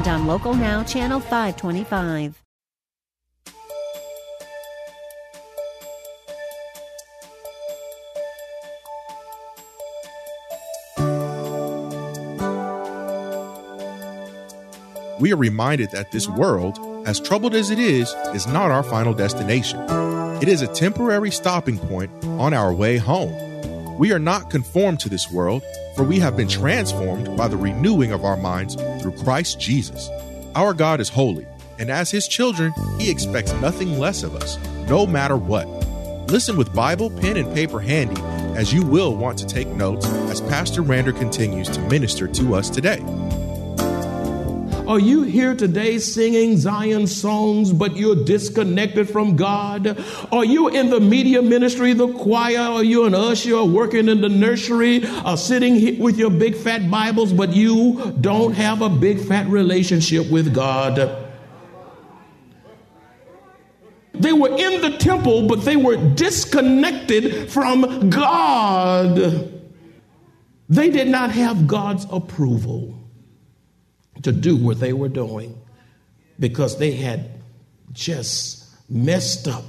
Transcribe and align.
and 0.00 0.08
on 0.08 0.26
Local 0.26 0.54
Now, 0.54 0.82
Channel 0.82 1.20
525. 1.20 2.36
we 15.18 15.34
are 15.34 15.36
reminded 15.36 15.90
that 15.90 16.10
this 16.12 16.26
world, 16.26 16.78
as 17.06 17.20
troubled 17.20 17.54
as 17.54 17.68
it 17.68 17.78
is, 17.78 18.10
is 18.34 18.46
not 18.46 18.70
our 18.70 18.82
final 18.82 19.12
destination. 19.12 19.78
It 20.40 20.48
is 20.48 20.62
a 20.62 20.66
temporary 20.66 21.30
stopping 21.30 21.78
point 21.78 22.10
on 22.24 22.54
our 22.54 22.72
way 22.72 22.96
home. 22.96 23.49
We 24.00 24.12
are 24.12 24.18
not 24.18 24.48
conformed 24.48 24.98
to 25.00 25.10
this 25.10 25.30
world, 25.30 25.62
for 25.94 26.04
we 26.04 26.18
have 26.20 26.34
been 26.34 26.48
transformed 26.48 27.36
by 27.36 27.48
the 27.48 27.58
renewing 27.58 28.12
of 28.12 28.24
our 28.24 28.38
minds 28.38 28.74
through 29.02 29.12
Christ 29.18 29.60
Jesus. 29.60 30.08
Our 30.54 30.72
God 30.72 31.00
is 31.00 31.10
holy, 31.10 31.46
and 31.78 31.90
as 31.90 32.10
his 32.10 32.26
children, 32.26 32.72
he 32.98 33.10
expects 33.10 33.52
nothing 33.60 33.98
less 33.98 34.22
of 34.22 34.34
us, 34.34 34.56
no 34.88 35.06
matter 35.06 35.36
what. 35.36 35.68
Listen 36.30 36.56
with 36.56 36.74
Bible, 36.74 37.10
pen, 37.10 37.36
and 37.36 37.52
paper 37.52 37.78
handy, 37.78 38.18
as 38.56 38.72
you 38.72 38.86
will 38.86 39.14
want 39.14 39.38
to 39.40 39.46
take 39.46 39.68
notes 39.68 40.06
as 40.30 40.40
Pastor 40.40 40.80
Rander 40.80 41.14
continues 41.14 41.68
to 41.68 41.80
minister 41.82 42.26
to 42.26 42.54
us 42.54 42.70
today. 42.70 43.04
Are 44.90 44.98
you 44.98 45.22
here 45.22 45.54
today 45.54 45.98
singing 45.98 46.56
Zion 46.56 47.06
songs, 47.06 47.72
but 47.72 47.96
you're 47.96 48.24
disconnected 48.24 49.08
from 49.08 49.36
God? 49.36 50.04
Are 50.32 50.44
you 50.44 50.66
in 50.66 50.90
the 50.90 50.98
media 50.98 51.42
ministry, 51.42 51.92
the 51.92 52.12
choir? 52.12 52.58
Are 52.58 52.82
you 52.82 53.04
an 53.04 53.14
usher 53.14 53.54
or 53.54 53.68
working 53.68 54.08
in 54.08 54.20
the 54.20 54.28
nursery 54.28 55.08
or 55.24 55.36
sitting 55.36 56.00
with 56.00 56.18
your 56.18 56.30
big 56.30 56.56
fat 56.56 56.90
Bibles, 56.90 57.32
but 57.32 57.54
you 57.54 58.16
don't 58.20 58.54
have 58.54 58.82
a 58.82 58.88
big 58.88 59.20
fat 59.20 59.46
relationship 59.46 60.28
with 60.28 60.52
God? 60.52 61.24
They 64.14 64.32
were 64.32 64.56
in 64.58 64.80
the 64.80 64.96
temple, 64.98 65.46
but 65.46 65.64
they 65.64 65.76
were 65.76 65.98
disconnected 66.14 67.48
from 67.48 68.10
God. 68.10 69.62
They 70.68 70.90
did 70.90 71.06
not 71.06 71.30
have 71.30 71.68
God's 71.68 72.08
approval 72.10 72.99
to 74.22 74.32
do 74.32 74.56
what 74.56 74.80
they 74.80 74.92
were 74.92 75.08
doing 75.08 75.60
because 76.38 76.78
they 76.78 76.92
had 76.92 77.30
just 77.92 78.64
messed 78.88 79.48
up 79.48 79.64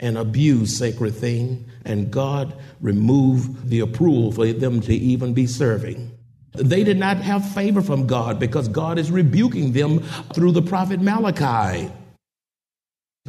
and 0.00 0.16
abused 0.16 0.76
sacred 0.76 1.14
thing 1.14 1.64
and 1.84 2.10
God 2.10 2.54
removed 2.80 3.68
the 3.68 3.80
approval 3.80 4.32
for 4.32 4.52
them 4.52 4.80
to 4.82 4.94
even 4.94 5.34
be 5.34 5.46
serving. 5.46 6.10
They 6.52 6.84
did 6.84 6.98
not 6.98 7.18
have 7.18 7.48
favor 7.52 7.82
from 7.82 8.06
God 8.06 8.38
because 8.38 8.68
God 8.68 8.98
is 8.98 9.10
rebuking 9.10 9.72
them 9.72 10.00
through 10.34 10.52
the 10.52 10.62
prophet 10.62 11.00
Malachi. 11.00 11.90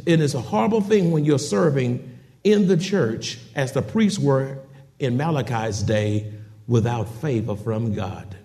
It 0.06 0.20
is 0.20 0.34
a 0.34 0.40
horrible 0.40 0.80
thing 0.80 1.10
when 1.10 1.24
you're 1.24 1.38
serving 1.38 2.18
in 2.44 2.68
the 2.68 2.76
church 2.76 3.38
as 3.54 3.72
the 3.72 3.82
priests 3.82 4.18
were 4.18 4.58
in 4.98 5.16
Malachi's 5.16 5.82
day 5.82 6.32
without 6.66 7.08
favor 7.20 7.56
from 7.56 7.94
God 7.94 8.36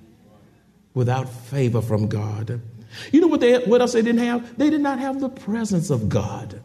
without 0.95 1.29
favor 1.29 1.81
from 1.81 2.07
God. 2.07 2.59
You 3.11 3.21
know 3.21 3.27
what, 3.27 3.41
they, 3.41 3.57
what 3.65 3.81
else 3.81 3.93
they 3.93 4.01
didn't 4.01 4.25
have? 4.25 4.57
They 4.57 4.71
did 4.71 4.81
not 4.81 4.97
have 4.97 5.19
the 5.19 5.29
presence 5.29 5.91
of 5.91 6.09
God. 6.09 6.61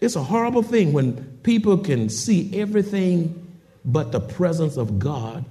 It's 0.00 0.14
a 0.14 0.22
horrible 0.22 0.62
thing 0.62 0.92
when 0.92 1.24
people 1.42 1.78
can 1.78 2.08
see 2.08 2.56
everything 2.60 3.46
but 3.84 4.12
the 4.12 4.20
presence 4.20 4.76
of 4.76 4.98
God 4.98 5.44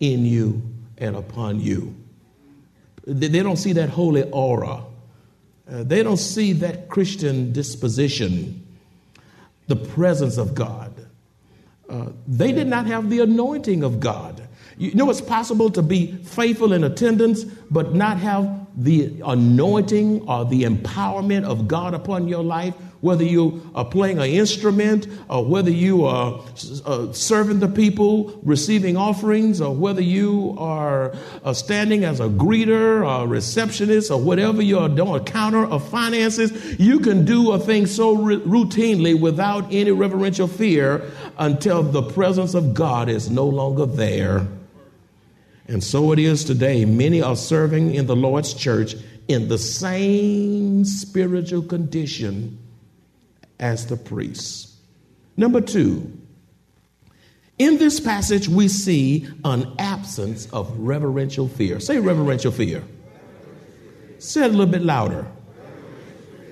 in 0.00 0.26
you 0.26 0.62
and 0.98 1.16
upon 1.16 1.60
you. 1.60 1.94
They 3.06 3.28
don't 3.42 3.56
see 3.56 3.72
that 3.72 3.88
holy 3.88 4.28
aura. 4.30 4.84
Uh, 5.70 5.82
they 5.84 6.02
don't 6.02 6.18
see 6.18 6.52
that 6.54 6.88
Christian 6.88 7.52
disposition, 7.52 8.66
the 9.66 9.76
presence 9.76 10.36
of 10.36 10.54
God. 10.54 10.92
Uh, 11.88 12.08
they 12.26 12.52
did 12.52 12.66
not 12.66 12.86
have 12.86 13.08
the 13.08 13.20
anointing 13.20 13.82
of 13.82 14.00
God. 14.00 14.37
You 14.78 14.94
know 14.94 15.10
it's 15.10 15.20
possible 15.20 15.70
to 15.70 15.82
be 15.82 16.12
faithful 16.22 16.72
in 16.72 16.84
attendance, 16.84 17.42
but 17.44 17.94
not 17.94 18.18
have 18.18 18.66
the 18.76 19.12
anointing 19.26 20.28
or 20.28 20.44
the 20.44 20.62
empowerment 20.62 21.42
of 21.42 21.66
God 21.66 21.94
upon 21.94 22.28
your 22.28 22.44
life, 22.44 22.74
whether 23.00 23.24
you 23.24 23.60
are 23.74 23.84
playing 23.84 24.18
an 24.18 24.26
instrument 24.26 25.08
or 25.28 25.44
whether 25.44 25.70
you 25.70 26.04
are 26.04 26.40
uh, 26.86 27.12
serving 27.12 27.58
the 27.58 27.66
people, 27.66 28.38
receiving 28.44 28.96
offerings, 28.96 29.60
or 29.60 29.74
whether 29.74 30.00
you 30.00 30.54
are 30.58 31.12
uh, 31.42 31.52
standing 31.52 32.04
as 32.04 32.20
a 32.20 32.28
greeter 32.28 33.04
or 33.04 33.26
receptionist 33.26 34.12
or 34.12 34.20
whatever 34.20 34.62
you 34.62 34.78
are 34.78 34.88
doing, 34.88 35.14
a 35.14 35.24
counter 35.24 35.64
of 35.64 35.88
finances, 35.88 36.78
you 36.78 37.00
can 37.00 37.24
do 37.24 37.50
a 37.50 37.58
thing 37.58 37.84
so 37.84 38.16
routinely 38.16 39.18
without 39.18 39.64
any 39.72 39.90
reverential 39.90 40.46
fear 40.46 41.10
until 41.38 41.82
the 41.82 42.02
presence 42.02 42.54
of 42.54 42.74
God 42.74 43.08
is 43.08 43.28
no 43.28 43.46
longer 43.46 43.86
there. 43.86 44.46
And 45.68 45.84
so 45.84 46.12
it 46.12 46.18
is 46.18 46.44
today. 46.44 46.86
Many 46.86 47.20
are 47.20 47.36
serving 47.36 47.94
in 47.94 48.06
the 48.06 48.16
Lord's 48.16 48.54
church 48.54 48.94
in 49.28 49.48
the 49.48 49.58
same 49.58 50.84
spiritual 50.86 51.62
condition 51.62 52.58
as 53.60 53.86
the 53.86 53.96
priests. 53.96 54.76
Number 55.36 55.60
two, 55.60 56.10
in 57.58 57.76
this 57.76 58.00
passage, 58.00 58.48
we 58.48 58.68
see 58.68 59.28
an 59.44 59.74
absence 59.78 60.46
of 60.52 60.74
reverential 60.78 61.48
fear. 61.48 61.80
Say 61.80 61.98
reverential 61.98 62.50
fear. 62.50 62.82
Say 64.18 64.44
it 64.44 64.46
a 64.46 64.48
little 64.48 64.66
bit 64.66 64.82
louder. 64.82 65.26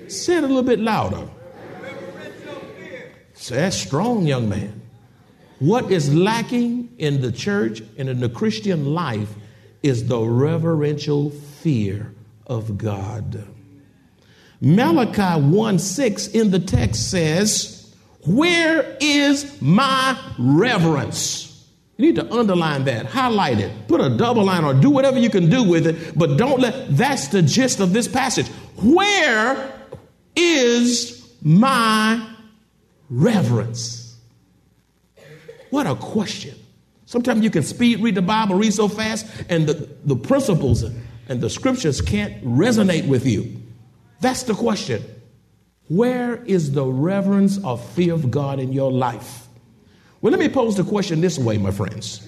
Say 0.07 0.37
it 0.37 0.43
a 0.43 0.47
little 0.47 0.63
bit 0.63 0.79
louder. 0.79 1.27
Say 3.33 3.55
that's 3.55 3.77
strong, 3.77 4.27
young 4.27 4.47
man. 4.47 4.81
What 5.59 5.91
is 5.91 6.13
lacking 6.13 6.86
in 6.97 7.21
the 7.21 7.31
church 7.31 7.81
and 7.97 8.09
in 8.09 8.19
the 8.19 8.29
Christian 8.29 8.93
life 8.93 9.33
is 9.83 10.07
the 10.07 10.19
reverential 10.19 11.29
fear 11.29 12.13
of 12.45 12.77
God. 12.77 13.47
Malachi 14.59 15.41
1 15.41 15.79
6 15.79 16.27
in 16.29 16.51
the 16.51 16.59
text 16.59 17.11
says, 17.11 17.93
Where 18.25 18.97
is 18.99 19.61
my 19.61 20.19
reverence? 20.39 21.47
You 21.97 22.05
need 22.05 22.15
to 22.15 22.31
underline 22.31 22.85
that, 22.85 23.07
highlight 23.07 23.59
it, 23.59 23.87
put 23.87 24.01
a 24.01 24.15
double 24.15 24.43
line 24.43 24.63
or 24.63 24.73
do 24.73 24.89
whatever 24.89 25.17
you 25.17 25.31
can 25.31 25.49
do 25.49 25.63
with 25.63 25.87
it, 25.87 26.17
but 26.17 26.37
don't 26.37 26.59
let 26.59 26.95
that's 26.95 27.29
the 27.29 27.41
gist 27.41 27.79
of 27.79 27.91
this 27.91 28.07
passage. 28.07 28.47
Where 28.81 29.73
is 30.35 31.27
my 31.41 32.35
reverence? 33.09 34.15
What 35.71 35.87
a 35.87 35.95
question. 35.95 36.55
Sometimes 37.07 37.41
you 37.41 37.49
can 37.49 37.63
speed 37.63 38.01
read 38.01 38.15
the 38.15 38.21
Bible, 38.21 38.55
read 38.55 38.73
so 38.73 38.89
fast, 38.89 39.25
and 39.47 39.65
the, 39.65 39.89
the 40.03 40.15
principles 40.15 40.83
and 40.83 41.39
the 41.39 41.49
scriptures 41.49 42.01
can't 42.01 42.43
resonate 42.43 43.07
with 43.07 43.25
you. 43.25 43.63
That's 44.19 44.43
the 44.43 44.53
question. 44.53 45.01
Where 45.87 46.43
is 46.43 46.73
the 46.73 46.85
reverence 46.85 47.63
or 47.63 47.77
fear 47.77 48.13
of 48.13 48.29
God 48.29 48.59
in 48.59 48.73
your 48.73 48.91
life? 48.91 49.47
Well, 50.21 50.31
let 50.31 50.39
me 50.39 50.49
pose 50.49 50.75
the 50.75 50.83
question 50.83 51.21
this 51.21 51.39
way, 51.39 51.57
my 51.57 51.71
friends. 51.71 52.27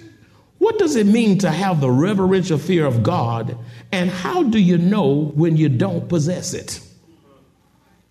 What 0.60 0.80
does 0.80 0.96
it 0.96 1.08
mean 1.08 1.40
to 1.40 1.52
have 1.52 1.82
the 1.82 1.92
reverential 1.92 2.58
fear 2.58 2.86
of 2.86 3.04
God, 3.04 3.58
and 3.92 4.10
how 4.10 4.44
do 4.44 4.60
you 4.60 4.78
know 4.78 5.34
when 5.36 5.58
you 5.58 5.68
don't 5.68 6.08
possess 6.08 6.54
it? 6.54 6.80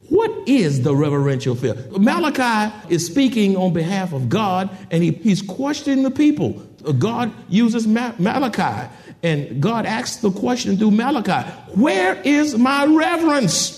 What 0.09 0.49
is 0.49 0.83
the 0.83 0.95
reverential 0.95 1.55
fear? 1.55 1.75
Malachi 1.91 2.75
is 2.89 3.07
speaking 3.07 3.57
on 3.57 3.73
behalf 3.73 4.13
of 4.13 4.29
God 4.29 4.71
and 4.91 5.03
he, 5.03 5.13
he's 5.13 5.43
questioning 5.43 6.03
the 6.03 6.11
people. 6.11 6.53
God 6.99 7.33
uses 7.49 7.87
Ma- 7.87 8.15
Malachi 8.19 8.91
and 9.23 9.61
God 9.61 9.85
asks 9.85 10.17
the 10.17 10.31
question 10.31 10.77
through 10.77 10.93
Malachi 10.93 11.49
Where 11.75 12.21
is 12.23 12.57
my 12.57 12.87
reverence? 12.87 13.77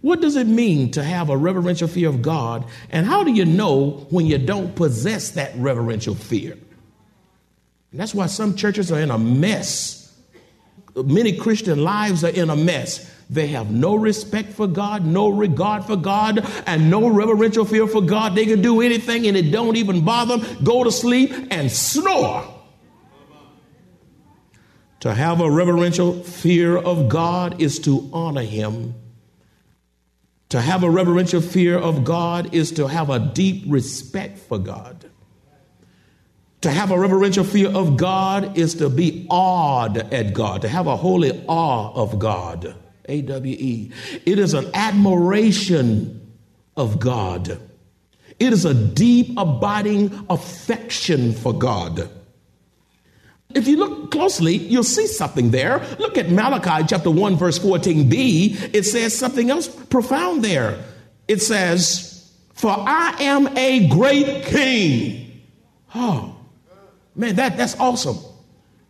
What 0.00 0.20
does 0.20 0.36
it 0.36 0.46
mean 0.46 0.92
to 0.92 1.02
have 1.02 1.30
a 1.30 1.36
reverential 1.36 1.88
fear 1.88 2.08
of 2.08 2.22
God? 2.22 2.64
And 2.90 3.06
how 3.06 3.24
do 3.24 3.32
you 3.32 3.44
know 3.44 4.06
when 4.10 4.24
you 4.26 4.38
don't 4.38 4.74
possess 4.76 5.30
that 5.32 5.52
reverential 5.56 6.14
fear? 6.14 6.52
And 6.52 8.00
that's 8.00 8.14
why 8.14 8.26
some 8.26 8.54
churches 8.56 8.92
are 8.92 9.00
in 9.00 9.10
a 9.10 9.18
mess. 9.18 10.14
Many 10.94 11.36
Christian 11.36 11.82
lives 11.82 12.24
are 12.24 12.30
in 12.30 12.50
a 12.50 12.56
mess 12.56 13.10
They 13.28 13.48
have 13.48 13.70
no 13.70 13.96
respect 13.96 14.52
for 14.52 14.68
God, 14.68 15.04
no 15.04 15.28
regard 15.28 15.84
for 15.84 15.96
God, 15.96 16.46
and 16.66 16.90
no 16.90 17.08
reverential 17.08 17.64
fear 17.64 17.86
for 17.86 18.00
God. 18.00 18.34
They 18.34 18.46
can 18.46 18.62
do 18.62 18.80
anything 18.80 19.26
and 19.26 19.36
it 19.36 19.50
don't 19.50 19.76
even 19.76 20.04
bother 20.04 20.36
them. 20.36 20.64
Go 20.64 20.84
to 20.84 20.92
sleep 20.92 21.32
and 21.50 21.70
snore. 21.70 22.52
To 25.00 25.12
have 25.12 25.40
a 25.40 25.50
reverential 25.50 26.22
fear 26.22 26.76
of 26.76 27.08
God 27.08 27.60
is 27.60 27.80
to 27.80 28.08
honor 28.12 28.42
Him. 28.42 28.94
To 30.50 30.60
have 30.60 30.84
a 30.84 30.90
reverential 30.90 31.40
fear 31.40 31.76
of 31.76 32.04
God 32.04 32.54
is 32.54 32.72
to 32.72 32.86
have 32.86 33.10
a 33.10 33.18
deep 33.18 33.64
respect 33.66 34.38
for 34.38 34.58
God. 34.58 35.10
To 36.60 36.70
have 36.70 36.90
a 36.90 36.98
reverential 36.98 37.44
fear 37.44 37.68
of 37.68 37.96
God 37.96 38.56
is 38.56 38.74
to 38.74 38.88
be 38.88 39.26
awed 39.28 40.12
at 40.14 40.32
God, 40.32 40.62
to 40.62 40.68
have 40.68 40.86
a 40.86 40.96
holy 40.96 41.44
awe 41.46 41.92
of 41.92 42.18
God. 42.18 42.74
A 43.08 43.22
W 43.22 43.56
E. 43.58 43.92
It 44.24 44.38
is 44.38 44.54
an 44.54 44.70
admiration 44.74 46.34
of 46.76 46.98
God. 46.98 47.60
It 48.38 48.52
is 48.52 48.64
a 48.64 48.74
deep, 48.74 49.32
abiding 49.38 50.26
affection 50.28 51.32
for 51.32 51.52
God. 51.52 52.10
If 53.54 53.66
you 53.66 53.78
look 53.78 54.10
closely, 54.10 54.56
you'll 54.56 54.84
see 54.84 55.06
something 55.06 55.50
there. 55.50 55.78
Look 55.98 56.18
at 56.18 56.30
Malachi 56.30 56.84
chapter 56.86 57.10
1, 57.10 57.36
verse 57.36 57.58
14b. 57.58 58.74
It 58.74 58.82
says 58.84 59.16
something 59.16 59.50
else 59.50 59.68
profound 59.68 60.44
there. 60.44 60.78
It 61.26 61.40
says, 61.40 62.30
For 62.52 62.70
I 62.70 63.16
am 63.20 63.56
a 63.56 63.88
great 63.88 64.44
king. 64.44 65.42
Oh, 65.94 66.36
man, 67.14 67.36
that, 67.36 67.56
that's 67.56 67.78
awesome. 67.80 68.18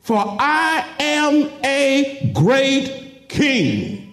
For 0.00 0.16
I 0.18 0.86
am 0.98 1.50
a 1.64 2.32
great 2.34 3.28
king, 3.28 4.05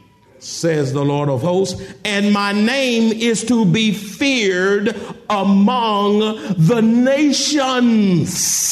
says 0.44 0.94
the 0.94 1.04
Lord 1.04 1.30
of 1.30 1.42
hosts, 1.42 1.82
and 2.04 2.32
my 2.32 2.52
name 2.52 3.12
is 3.14 3.44
to 3.46 3.66
be 3.66 3.94
feared 3.94 4.96
among 5.30 6.20
the 6.58 6.82
nations 6.82 8.64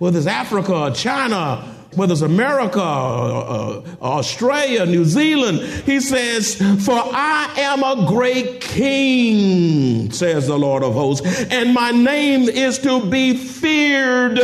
whether 0.00 0.18
it's 0.18 0.26
Africa 0.26 0.90
China, 0.94 1.56
whether 1.94 2.14
it's 2.14 2.22
America, 2.22 2.80
uh, 2.80 3.82
Australia, 4.00 4.86
New 4.86 5.04
Zealand. 5.04 5.60
He 5.84 6.00
says, 6.00 6.54
For 6.56 6.94
I 6.96 7.52
am 7.58 7.82
a 7.82 8.06
great 8.08 8.62
king, 8.62 10.10
says 10.10 10.46
the 10.46 10.58
Lord 10.58 10.82
of 10.82 10.94
hosts, 10.94 11.44
and 11.50 11.74
my 11.74 11.90
name 11.90 12.48
is 12.48 12.78
to 12.78 13.04
be 13.04 13.36
feared 13.36 14.38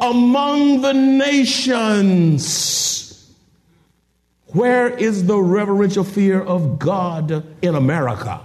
among 0.00 0.82
the 0.82 0.92
nations. 0.92 2.89
Where 4.52 4.88
is 4.88 5.26
the 5.26 5.40
reverential 5.40 6.02
fear 6.04 6.42
of 6.42 6.78
God 6.78 7.44
in 7.62 7.74
America? 7.74 8.40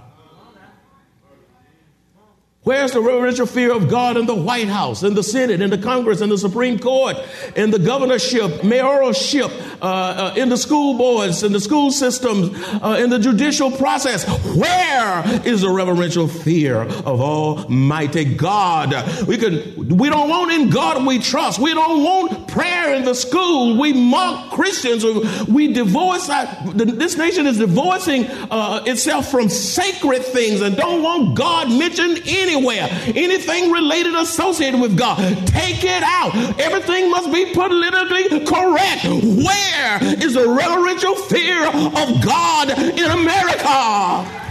Where's 2.66 2.90
the 2.90 3.00
reverential 3.00 3.46
fear 3.46 3.72
of 3.72 3.88
God 3.88 4.16
in 4.16 4.26
the 4.26 4.34
White 4.34 4.66
House, 4.66 5.04
in 5.04 5.14
the 5.14 5.22
Senate, 5.22 5.62
in 5.62 5.70
the 5.70 5.78
Congress, 5.78 6.20
in 6.20 6.30
the 6.30 6.36
Supreme 6.36 6.80
Court, 6.80 7.16
in 7.54 7.70
the 7.70 7.78
governorship, 7.78 8.50
mayoralship, 8.62 9.52
uh, 9.80 9.84
uh, 9.84 10.34
in 10.36 10.48
the 10.48 10.56
school 10.56 10.98
boards, 10.98 11.44
in 11.44 11.52
the 11.52 11.60
school 11.60 11.92
systems, 11.92 12.50
uh, 12.82 12.98
in 12.98 13.08
the 13.08 13.20
judicial 13.20 13.70
process? 13.70 14.26
Where 14.56 15.22
is 15.46 15.60
the 15.60 15.70
reverential 15.70 16.26
fear 16.26 16.80
of 16.80 17.20
Almighty 17.20 18.24
God? 18.34 19.26
We 19.28 19.38
can, 19.38 19.96
we 19.96 20.10
don't 20.10 20.28
want 20.28 20.50
in 20.50 20.68
God 20.68 21.06
we 21.06 21.20
trust. 21.20 21.60
We 21.60 21.72
don't 21.72 22.02
want 22.02 22.48
prayer 22.48 22.96
in 22.96 23.04
the 23.04 23.14
school. 23.14 23.78
We 23.78 23.92
mock 23.92 24.50
Christians. 24.50 25.04
We 25.46 25.72
divorce. 25.72 26.28
Our, 26.28 26.72
this 26.72 27.16
nation 27.16 27.46
is 27.46 27.58
divorcing 27.58 28.26
uh, 28.26 28.82
itself 28.86 29.30
from 29.30 29.50
sacred 29.50 30.24
things 30.24 30.62
and 30.62 30.76
don't 30.76 31.04
want 31.04 31.38
God 31.38 31.68
mentioned 31.68 32.22
anywhere 32.26 32.55
anywhere. 32.56 32.88
Anything 33.14 33.70
related, 33.70 34.14
associated 34.14 34.80
with 34.80 34.96
God, 34.96 35.18
take 35.46 35.84
it 35.84 36.02
out. 36.02 36.34
Everything 36.58 37.10
must 37.10 37.32
be 37.32 37.52
politically 37.52 38.44
correct. 38.44 39.04
Where 39.04 39.98
is 40.22 40.34
the 40.34 40.48
reverential 40.48 41.14
fear 41.14 41.66
of 41.66 42.24
God 42.24 42.70
in 42.70 43.10
America? 43.10 44.42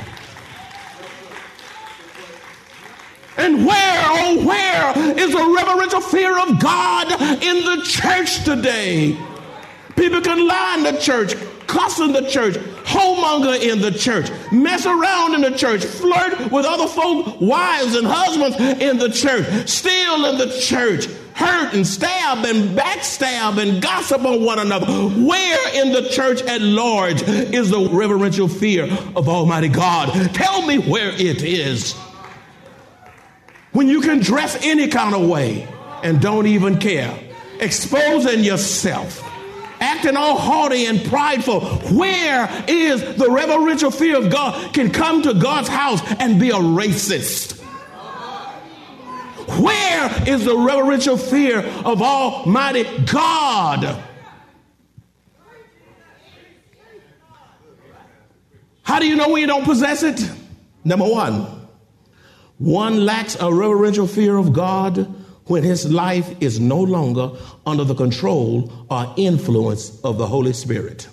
And 3.38 3.66
where, 3.66 4.04
oh, 4.08 4.46
where 4.46 5.18
is 5.20 5.32
the 5.32 5.54
reverential 5.56 6.02
fear 6.02 6.38
of 6.40 6.60
God 6.60 7.12
in 7.44 7.66
the 7.66 7.82
church 7.84 8.46
today? 8.46 9.18
People 9.98 10.22
can 10.22 10.48
lie 10.48 10.76
in 10.78 10.84
the 10.84 11.00
church, 11.00 11.36
cuss 11.68 12.00
in 12.00 12.12
the 12.14 12.28
church, 12.28 12.56
homemonger 12.86 13.60
in 13.62 13.82
the 13.82 13.92
church, 13.92 14.30
mess 14.52 14.86
around 14.86 15.36
in 15.36 15.42
the 15.42 15.58
church, 15.58 15.84
flirt 15.84 16.52
with 16.52 16.66
other 16.66 16.88
folk, 16.88 17.40
wives 17.42 17.96
and 17.96 18.08
husbands 18.08 18.58
in 18.82 18.98
the 18.98 19.10
church, 19.10 19.68
steal 19.68 20.26
in 20.26 20.38
the 20.38 20.58
church, 20.60 21.08
hurt 21.36 21.74
and 21.74 21.86
stab 21.86 22.46
and 22.46 22.78
backstab 22.78 23.62
and 23.62 23.82
gossip 23.82 24.24
on 24.24 24.44
one 24.44 24.60
another. 24.60 24.86
Where 24.86 25.84
in 25.84 25.92
the 25.92 26.10
church 26.10 26.42
at 26.44 26.62
large 26.62 27.22
is 27.24 27.70
the 27.70 27.90
reverential 27.90 28.48
fear 28.48 28.86
of 29.16 29.28
Almighty 29.28 29.68
God? 29.68 30.34
Tell 30.34 30.66
me 30.66 30.78
where 30.78 31.10
it 31.10 31.44
is. 31.44 31.94
When 33.74 33.90
you 33.90 34.00
can 34.00 34.20
dress 34.20 34.58
any 34.64 34.88
kind 34.88 35.14
of 35.14 35.28
way 35.28 35.68
and 36.02 36.22
don't 36.22 36.48
even 36.48 36.80
care, 36.80 37.20
exposing 37.60 38.44
yourself 38.44 39.22
acting 39.96 40.18
all 40.18 40.38
haughty 40.38 40.86
and 40.86 41.04
prideful. 41.06 41.62
Where 41.96 42.50
is 42.68 43.02
the 43.16 43.30
reverential 43.30 43.92
fear 43.92 44.18
of 44.18 44.30
God 44.30 44.74
can 44.74 44.92
come 44.92 45.22
to 45.24 45.34
God's 45.34 45.70
house 45.70 46.02
and 46.20 46.40
be 46.40 46.50
a 46.50 46.56
racist? 46.56 47.62
Where 49.62 50.28
is 50.28 50.44
the 50.44 50.58
reverential 50.58 51.18
fear 51.18 51.60
of 51.60 52.02
Almighty 52.02 52.84
God? 53.06 54.04
How 58.84 59.00
do 59.00 59.08
you 59.08 59.16
know 59.16 59.30
when 59.30 59.42
you 59.42 59.48
don't 59.48 59.64
possess 59.64 60.04
it? 60.04 60.30
Number 60.84 61.06
one, 61.06 61.68
one 62.58 63.06
lacks 63.06 63.36
a 63.40 63.52
reverential 63.52 64.08
fear 64.08 64.38
of 64.38 64.54
God 64.54 65.14
when 65.46 65.64
his 65.64 65.92
life 65.92 66.36
is 66.42 66.60
no 66.60 66.80
longer 66.80 67.32
under 67.66 67.84
the 67.84 67.96
control 67.96 68.72
or 68.90 69.14
influence 69.18 70.00
of 70.04 70.18
the 70.18 70.28
Holy 70.28 70.54
Spirit. 70.54 71.08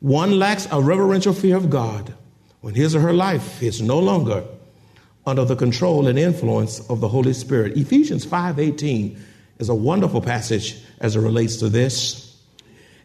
One 0.00 0.38
lacks 0.38 0.66
a 0.70 0.80
reverential 0.80 1.34
fear 1.34 1.56
of 1.56 1.68
God 1.68 2.14
when 2.62 2.74
his 2.74 2.94
or 2.94 3.00
her 3.00 3.12
life 3.12 3.62
is 3.62 3.82
no 3.82 3.98
longer 3.98 4.44
under 5.26 5.44
the 5.44 5.56
control 5.56 6.06
and 6.06 6.18
influence 6.18 6.80
of 6.88 7.00
the 7.00 7.08
Holy 7.08 7.34
Spirit. 7.34 7.76
Ephesians 7.76 8.24
5:18 8.24 9.18
is 9.58 9.68
a 9.68 9.74
wonderful 9.74 10.22
passage 10.22 10.78
as 11.00 11.16
it 11.16 11.20
relates 11.20 11.56
to 11.56 11.68
this. 11.68 12.34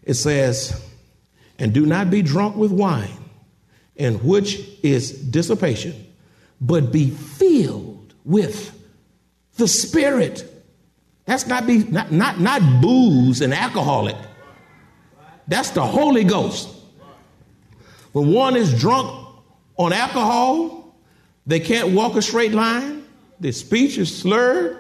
It 0.04 0.14
says, 0.14 0.74
"And 1.60 1.74
do 1.74 1.86
not 1.86 2.10
be 2.10 2.22
drunk 2.22 2.56
with 2.56 2.72
wine, 2.72 3.26
in 3.98 4.16
which 4.16 4.62
is 4.82 5.12
dissipation, 5.12 5.94
but 6.62 6.94
be 6.94 7.10
filled 7.10 8.14
with 8.24 8.72
the 9.58 9.68
Spirit. 9.68 10.52
That's 11.26 11.48
not 11.48 11.66
be 11.66 11.80
not, 11.86 12.12
not, 12.12 12.40
not 12.40 12.82
booze 12.82 13.42
and 13.42 13.54
alcoholic. 13.54 14.16
That's 15.48 15.72
the 15.72 15.86
Holy 15.86 16.24
Ghost. 16.24 16.70
When 18.12 18.32
one 18.32 18.56
is 18.56 18.80
drunk 18.80 19.28
on 19.78 19.94
alcohol, 19.94 20.96
they 21.46 21.60
can't 21.60 21.94
walk 21.94 22.16
a 22.16 22.22
straight 22.22 22.54
line. 22.54 23.06
Their 23.40 23.52
speech 23.52 23.98
is 23.98 24.16
slurred. 24.16 24.78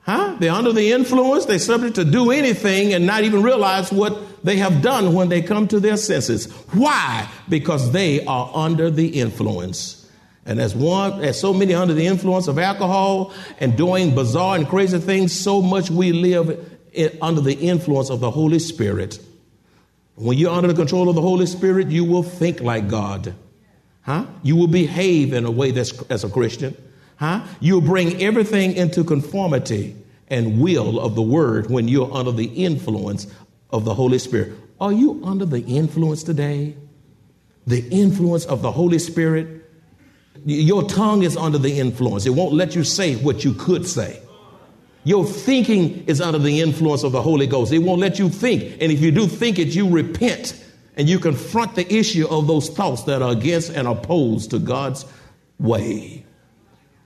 Huh? 0.00 0.36
They're 0.40 0.52
under 0.52 0.72
the 0.72 0.92
influence. 0.92 1.44
They're 1.44 1.58
subject 1.58 1.96
to 1.96 2.04
do 2.04 2.30
anything 2.30 2.94
and 2.94 3.06
not 3.06 3.24
even 3.24 3.42
realize 3.42 3.92
what 3.92 4.42
they 4.42 4.56
have 4.56 4.80
done 4.80 5.12
when 5.12 5.28
they 5.28 5.42
come 5.42 5.68
to 5.68 5.78
their 5.78 5.96
senses. 5.96 6.50
Why? 6.72 7.28
Because 7.48 7.92
they 7.92 8.24
are 8.24 8.50
under 8.54 8.90
the 8.90 9.20
influence. 9.20 9.99
And 10.46 10.60
as 10.60 10.74
one, 10.74 11.22
as 11.22 11.38
so 11.38 11.52
many 11.52 11.74
under 11.74 11.94
the 11.94 12.06
influence 12.06 12.48
of 12.48 12.58
alcohol 12.58 13.32
and 13.58 13.76
doing 13.76 14.14
bizarre 14.14 14.56
and 14.56 14.66
crazy 14.66 14.98
things, 14.98 15.32
so 15.38 15.60
much 15.60 15.90
we 15.90 16.12
live 16.12 16.78
in, 16.92 17.16
under 17.20 17.40
the 17.40 17.54
influence 17.54 18.10
of 18.10 18.20
the 18.20 18.30
Holy 18.30 18.58
Spirit. 18.58 19.20
When 20.14 20.38
you're 20.38 20.52
under 20.52 20.68
the 20.68 20.74
control 20.74 21.08
of 21.08 21.14
the 21.14 21.22
Holy 21.22 21.46
Spirit, 21.46 21.88
you 21.88 22.04
will 22.04 22.22
think 22.22 22.60
like 22.60 22.88
God. 22.88 23.34
Huh? 24.02 24.26
You 24.42 24.56
will 24.56 24.66
behave 24.66 25.32
in 25.32 25.44
a 25.44 25.50
way 25.50 25.70
that's 25.70 25.92
as 26.10 26.24
a 26.24 26.28
Christian. 26.28 26.76
Huh? 27.16 27.46
You'll 27.60 27.82
bring 27.82 28.22
everything 28.22 28.72
into 28.72 29.04
conformity 29.04 29.96
and 30.28 30.60
will 30.60 30.98
of 30.98 31.14
the 31.14 31.22
word 31.22 31.70
when 31.70 31.86
you're 31.86 32.12
under 32.12 32.32
the 32.32 32.46
influence 32.46 33.26
of 33.70 33.84
the 33.84 33.94
Holy 33.94 34.18
Spirit. 34.18 34.52
Are 34.80 34.92
you 34.92 35.20
under 35.24 35.44
the 35.44 35.60
influence 35.60 36.22
today? 36.22 36.76
The 37.66 37.86
influence 37.90 38.46
of 38.46 38.62
the 38.62 38.72
Holy 38.72 38.98
Spirit? 38.98 39.59
Your 40.44 40.82
tongue 40.84 41.22
is 41.22 41.36
under 41.36 41.58
the 41.58 41.78
influence. 41.78 42.26
It 42.26 42.30
won't 42.30 42.54
let 42.54 42.74
you 42.74 42.84
say 42.84 43.16
what 43.16 43.44
you 43.44 43.52
could 43.54 43.86
say. 43.86 44.22
Your 45.04 45.24
thinking 45.24 46.04
is 46.06 46.20
under 46.20 46.38
the 46.38 46.60
influence 46.60 47.02
of 47.02 47.12
the 47.12 47.22
Holy 47.22 47.46
Ghost. 47.46 47.72
It 47.72 47.78
won't 47.78 48.00
let 48.00 48.18
you 48.18 48.28
think. 48.28 48.76
And 48.80 48.92
if 48.92 49.00
you 49.00 49.10
do 49.10 49.26
think 49.26 49.58
it, 49.58 49.68
you 49.68 49.88
repent 49.88 50.62
and 50.96 51.08
you 51.08 51.18
confront 51.18 51.74
the 51.74 51.92
issue 51.92 52.26
of 52.28 52.46
those 52.46 52.68
thoughts 52.68 53.04
that 53.04 53.22
are 53.22 53.32
against 53.32 53.70
and 53.70 53.88
opposed 53.88 54.50
to 54.50 54.58
God's 54.58 55.06
way. 55.58 56.24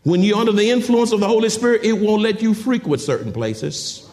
When 0.03 0.23
you're 0.23 0.39
under 0.39 0.53
the 0.53 0.71
influence 0.71 1.13
of 1.13 1.21
the 1.21 1.29
Holy 1.29 1.49
Spirit, 1.49 1.85
it 1.85 1.95
won't 1.95 2.23
let 2.23 2.43
you 2.43 2.53
frequent 2.55 3.01
certain 3.01 3.33
places. 3.33 4.09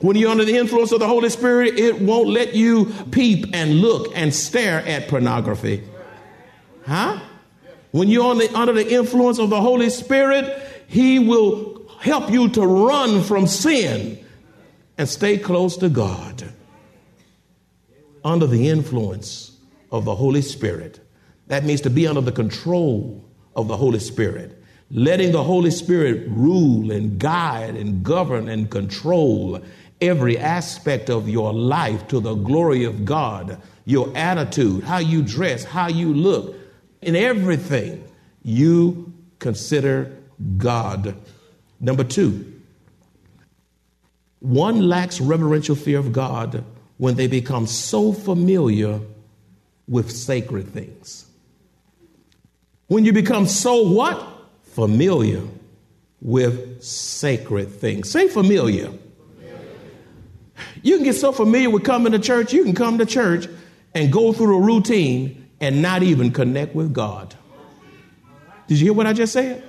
When 0.00 0.16
you're 0.16 0.30
under 0.30 0.44
the 0.44 0.56
influence 0.56 0.90
of 0.90 0.98
the 0.98 1.06
Holy 1.06 1.30
Spirit, 1.30 1.78
it 1.78 2.00
won't 2.00 2.28
let 2.28 2.54
you 2.54 2.86
peep 3.12 3.46
and 3.52 3.76
look 3.80 4.12
and 4.16 4.34
stare 4.34 4.80
at 4.80 5.08
pornography. 5.08 5.84
Huh? 6.84 7.20
When 7.92 8.08
you're 8.08 8.34
the, 8.34 8.52
under 8.54 8.72
the 8.72 8.90
influence 8.90 9.38
of 9.38 9.50
the 9.50 9.60
Holy 9.60 9.90
Spirit, 9.90 10.60
He 10.88 11.18
will 11.18 11.88
help 12.00 12.30
you 12.30 12.48
to 12.50 12.66
run 12.66 13.22
from 13.22 13.46
sin 13.46 14.18
and 14.98 15.08
stay 15.08 15.38
close 15.38 15.76
to 15.78 15.88
God 15.88 16.42
under 18.24 18.46
the 18.46 18.68
influence 18.68 19.56
of 19.90 20.04
the 20.04 20.14
Holy 20.14 20.42
Spirit. 20.42 21.00
That 21.48 21.64
means 21.64 21.82
to 21.82 21.90
be 21.90 22.06
under 22.06 22.20
the 22.20 22.32
control 22.32 23.24
of 23.54 23.68
the 23.68 23.76
Holy 23.76 23.98
Spirit, 23.98 24.62
letting 24.90 25.32
the 25.32 25.42
Holy 25.42 25.70
Spirit 25.70 26.28
rule 26.28 26.90
and 26.90 27.18
guide 27.18 27.76
and 27.76 28.02
govern 28.02 28.48
and 28.48 28.70
control 28.70 29.60
every 30.00 30.38
aspect 30.38 31.10
of 31.10 31.28
your 31.28 31.52
life 31.52 32.08
to 32.08 32.20
the 32.20 32.34
glory 32.34 32.84
of 32.84 33.04
God. 33.04 33.60
Your 33.84 34.16
attitude, 34.16 34.84
how 34.84 34.98
you 34.98 35.22
dress, 35.22 35.64
how 35.64 35.88
you 35.88 36.14
look, 36.14 36.56
in 37.02 37.16
everything 37.16 38.08
you 38.42 39.12
consider 39.38 40.16
God 40.56 41.14
Number 41.82 42.04
two, 42.04 42.62
one 44.38 44.88
lacks 44.88 45.20
reverential 45.20 45.74
fear 45.74 45.98
of 45.98 46.12
God 46.12 46.64
when 46.96 47.16
they 47.16 47.26
become 47.26 47.66
so 47.66 48.12
familiar 48.12 49.00
with 49.88 50.12
sacred 50.12 50.68
things. 50.68 51.26
When 52.86 53.04
you 53.04 53.12
become 53.12 53.46
so 53.46 53.82
what? 53.82 54.24
Familiar 54.62 55.42
with 56.20 56.84
sacred 56.84 57.68
things. 57.72 58.08
Say 58.08 58.28
familiar. 58.28 58.92
You 60.82 60.96
can 60.96 61.04
get 61.04 61.14
so 61.14 61.32
familiar 61.32 61.68
with 61.68 61.82
coming 61.82 62.12
to 62.12 62.20
church, 62.20 62.52
you 62.52 62.62
can 62.62 62.74
come 62.74 62.98
to 62.98 63.06
church 63.06 63.48
and 63.92 64.12
go 64.12 64.32
through 64.32 64.56
a 64.56 64.60
routine 64.60 65.41
and 65.62 65.80
not 65.80 66.02
even 66.02 66.32
connect 66.32 66.74
with 66.74 66.92
God. 66.92 67.34
Did 68.66 68.78
you 68.78 68.86
hear 68.86 68.92
what 68.92 69.06
I 69.06 69.14
just 69.14 69.32
said? 69.32 69.64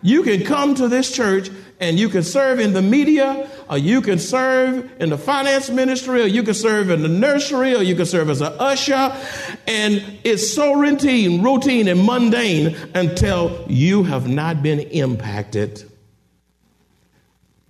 You 0.00 0.22
can 0.22 0.44
come 0.44 0.74
to 0.76 0.88
this 0.88 1.14
church 1.14 1.50
and 1.78 1.98
you 1.98 2.08
can 2.08 2.22
serve 2.22 2.60
in 2.60 2.72
the 2.72 2.82
media, 2.82 3.50
or 3.68 3.76
you 3.76 4.00
can 4.02 4.18
serve 4.18 4.90
in 5.00 5.10
the 5.10 5.18
finance 5.18 5.68
ministry, 5.68 6.22
or 6.22 6.26
you 6.26 6.44
can 6.44 6.54
serve 6.54 6.90
in 6.90 7.02
the 7.02 7.08
nursery, 7.08 7.74
or 7.74 7.82
you 7.82 7.96
can 7.96 8.06
serve 8.06 8.30
as 8.30 8.40
an 8.40 8.52
usher. 8.58 9.16
And 9.66 10.18
it's 10.22 10.54
so 10.54 10.74
routine, 10.74 11.42
routine 11.42 11.88
and 11.88 12.04
mundane 12.04 12.76
until 12.94 13.64
you 13.68 14.04
have 14.04 14.28
not 14.28 14.62
been 14.62 14.78
impacted. 14.78 15.91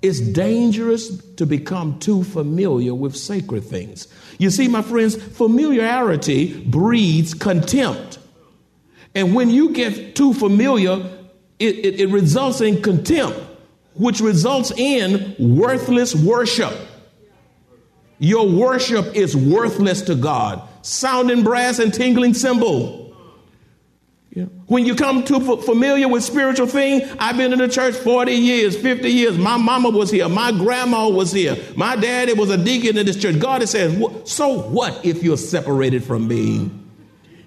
It's 0.02 0.18
dangerous 0.18 1.16
to 1.36 1.46
become 1.46 2.00
too 2.00 2.24
familiar 2.24 2.92
with 2.92 3.16
sacred 3.16 3.62
things. 3.64 4.08
You 4.38 4.50
see, 4.50 4.66
my 4.66 4.82
friends, 4.82 5.14
familiarity 5.14 6.60
breeds 6.64 7.34
contempt. 7.34 8.18
And 9.14 9.34
when 9.34 9.48
you 9.48 9.70
get 9.72 10.16
too 10.16 10.34
familiar, 10.34 10.94
it, 11.60 11.76
it, 11.76 12.00
it 12.00 12.06
results 12.08 12.60
in 12.60 12.82
contempt, 12.82 13.38
which 13.94 14.20
results 14.20 14.72
in 14.72 15.36
worthless 15.38 16.14
worship. 16.16 16.74
Your 18.18 18.48
worship 18.48 19.14
is 19.14 19.36
worthless 19.36 20.02
to 20.02 20.14
God. 20.14 20.68
Sounding 20.82 21.44
brass 21.44 21.78
and 21.78 21.92
tingling 21.92 22.34
cymbal. 22.34 23.01
Yeah. 24.34 24.44
When 24.66 24.86
you 24.86 24.94
come 24.94 25.24
to 25.24 25.58
familiar 25.58 26.08
with 26.08 26.24
spiritual 26.24 26.66
things, 26.66 27.02
I've 27.18 27.36
been 27.36 27.52
in 27.52 27.58
the 27.58 27.68
church 27.68 27.94
40 27.94 28.32
years, 28.32 28.74
50 28.74 29.10
years. 29.10 29.36
My 29.36 29.58
mama 29.58 29.90
was 29.90 30.10
here. 30.10 30.26
My 30.26 30.52
grandma 30.52 31.06
was 31.10 31.32
here. 31.32 31.54
My 31.76 31.96
daddy 31.96 32.32
was 32.32 32.48
a 32.48 32.56
deacon 32.56 32.96
in 32.96 33.04
this 33.04 33.16
church. 33.16 33.38
God 33.38 33.60
has 33.60 33.70
said, 33.70 34.26
so 34.26 34.62
what 34.62 35.04
if 35.04 35.22
you're 35.22 35.36
separated 35.36 36.02
from 36.02 36.28
me? 36.28 36.70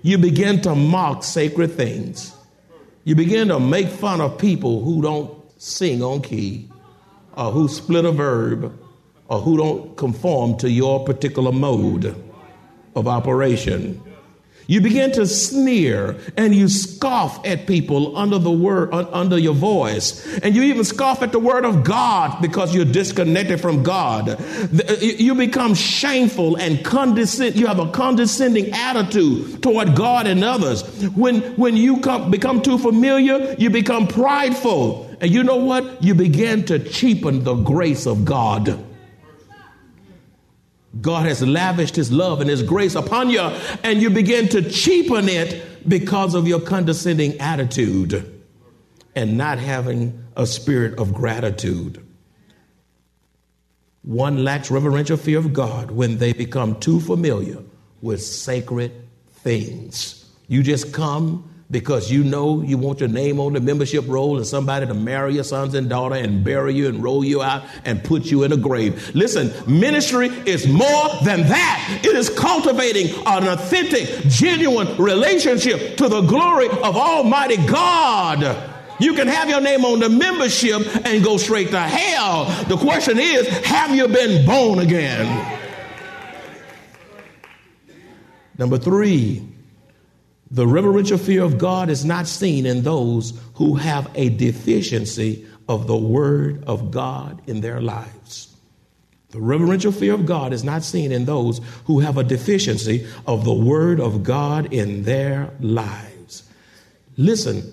You 0.04 0.20
begin 0.20 0.62
to 0.62 0.76
mock 0.76 1.24
sacred 1.24 1.72
things. 1.72 2.36
You 3.04 3.16
begin 3.16 3.48
to 3.48 3.60
make 3.60 3.88
fun 3.88 4.22
of 4.22 4.38
people 4.38 4.84
who 4.84 5.02
don't 5.02 5.32
sing 5.60 6.04
on 6.04 6.22
key, 6.22 6.70
or 7.34 7.52
who 7.52 7.68
split 7.68 8.06
a 8.06 8.12
verb, 8.12 8.80
or 9.28 9.40
who 9.40 9.58
don't 9.58 9.98
conform 9.98 10.58
to 10.58 10.70
your 10.70 11.04
particular 11.04 11.52
mode 11.52 12.16
of 12.96 13.08
operation. 13.08 14.00
You 14.68 14.82
begin 14.82 15.12
to 15.14 15.28
sneer 15.28 16.18
and 16.38 16.56
you 16.56 16.68
scoff 16.68 17.46
at 17.46 17.68
people 17.68 18.18
under 18.18 18.40
the 18.40 18.52
word, 18.52 18.92
under 18.94 19.38
your 19.38 19.54
voice. 19.54 20.26
And 20.40 20.56
you 20.56 20.64
even 20.64 20.84
scoff 20.84 21.22
at 21.22 21.32
the 21.32 21.40
word 21.40 21.66
of 21.66 21.84
God 21.84 22.42
because 22.42 22.74
you're 22.74 22.86
disconnected 22.86 23.62
from 23.62 23.84
God. 23.84 24.30
Uh, 24.30 24.96
you 25.00 25.36
become 25.36 25.76
shameful 25.76 26.56
and 26.56 26.84
condescend. 26.84 27.56
You 27.56 27.68
have 27.68 27.80
a 27.80 27.92
condescending 27.92 28.72
attitude 28.72 29.62
toward 29.62 29.96
God 29.96 30.26
and 30.26 30.44
others. 30.44 30.84
When, 31.10 31.42
when 31.56 31.78
you 31.78 32.00
come, 32.00 32.32
become 32.32 32.62
too 32.62 32.80
familiar, 32.80 33.56
you 33.60 33.70
become 33.70 34.08
prideful. 34.08 35.16
And 35.22 35.32
you 35.32 35.44
know 35.44 35.58
what? 35.58 36.04
You 36.04 36.16
begin 36.16 36.66
to 36.66 36.80
cheapen 36.80 37.44
the 37.44 37.56
grace 37.56 38.08
of 38.08 38.26
God. 38.26 38.80
God 41.02 41.26
has 41.26 41.42
lavished 41.42 41.96
his 41.96 42.12
love 42.12 42.42
and 42.42 42.50
his 42.50 42.64
grace 42.64 42.96
upon 42.96 43.30
you, 43.30 43.42
and 43.84 44.02
you 44.02 44.10
begin 44.10 44.48
to 44.50 44.70
cheapen 44.70 45.28
it 45.28 45.88
because 45.88 46.34
of 46.34 46.48
your 46.48 46.60
condescending 46.60 47.40
attitude 47.40 48.44
and 49.16 49.38
not 49.38 49.60
having 49.60 50.24
a 50.36 50.46
spirit 50.46 50.98
of 51.00 51.14
gratitude. 51.14 52.02
One 54.04 54.44
lacks 54.44 54.70
reverential 54.70 55.18
fear 55.18 55.40
of 55.40 55.52
God 55.52 55.92
when 55.92 56.18
they 56.18 56.32
become 56.32 56.80
too 56.80 57.00
familiar 57.00 57.58
with 58.02 58.22
sacred 58.22 58.92
things. 59.30 60.30
You 60.48 60.62
just 60.62 60.94
come 60.94 61.50
because 61.72 62.12
you 62.12 62.24
know 62.24 62.62
you 62.62 62.78
want 62.78 63.00
your 63.00 63.10
name 63.10 63.40
on 63.40 63.54
the 63.54 63.60
membership 63.60 64.06
roll 64.08 64.38
and 64.38 64.46
somebody 64.46 64.86
to 64.86 64.94
marry 64.94 65.34
your 65.34 65.44
sons 65.44 65.74
and 65.74 65.90
daughter 65.90 66.16
and 66.16 66.44
bury 66.44 66.76
you 66.76 66.88
and 66.88 67.04
roll 67.04 67.24
you 67.24 67.42
out 67.42 67.64
and 67.86 68.04
put 68.04 68.26
you 68.26 68.44
in 68.44 68.52
a 68.52 68.58
grave. 68.58 69.14
Listen, 69.16 69.52
ministry 69.68 70.28
is 70.28 70.68
more 70.68 71.10
than 71.24 71.42
that. 71.42 72.02
It 72.04 72.16
is 72.16 72.30
cultivating 72.30 73.16
an 73.26 73.48
authentic, 73.48 74.28
genuine 74.28 74.96
relationship 74.98 75.98
to 75.98 76.08
the 76.08 76.22
glory 76.22 76.68
of 76.70 76.96
Almighty 76.96 77.58
God. 77.66 78.72
You 79.00 79.14
can 79.14 79.28
have 79.28 79.50
your 79.50 79.60
name 79.60 79.84
on 79.84 80.00
the 80.00 80.10
membership 80.10 80.82
and 81.06 81.24
go 81.24 81.38
straight 81.38 81.72
to 81.72 81.82
hell. 81.82 82.46
The 82.66 82.78
question 82.78 83.20
is, 83.20 83.48
have 83.66 83.94
you 83.94 84.08
been 84.08 84.46
born 84.46 84.80
again? 84.80 85.62
Number 88.58 88.78
three, 88.78 89.55
the 90.52 90.68
reverential 90.68 91.18
fear 91.18 91.44
of 91.44 91.58
God 91.58 91.90
is 91.90 92.06
not 92.06 92.28
seen 92.28 92.66
in 92.66 92.84
those 92.84 93.40
who 93.56 93.76
have 93.76 94.10
a 94.16 94.30
deficiency 94.30 95.46
of 95.68 95.88
the 95.88 95.98
Word 95.98 96.64
of 96.66 96.92
God 96.92 97.42
in 97.48 97.62
their 97.62 97.82
lives. 97.82 98.56
The 99.32 99.42
reverential 99.42 99.92
fear 99.92 100.14
of 100.14 100.26
God 100.26 100.54
is 100.54 100.64
not 100.64 100.84
seen 100.84 101.12
in 101.12 101.26
those 101.26 101.60
who 101.86 102.00
have 102.00 102.18
a 102.18 102.24
deficiency 102.24 103.08
of 103.26 103.44
the 103.44 103.54
Word 103.54 104.00
of 104.00 104.24
God 104.24 104.72
in 104.72 105.04
their 105.04 105.52
lives. 105.60 106.44
Listen, 107.18 107.64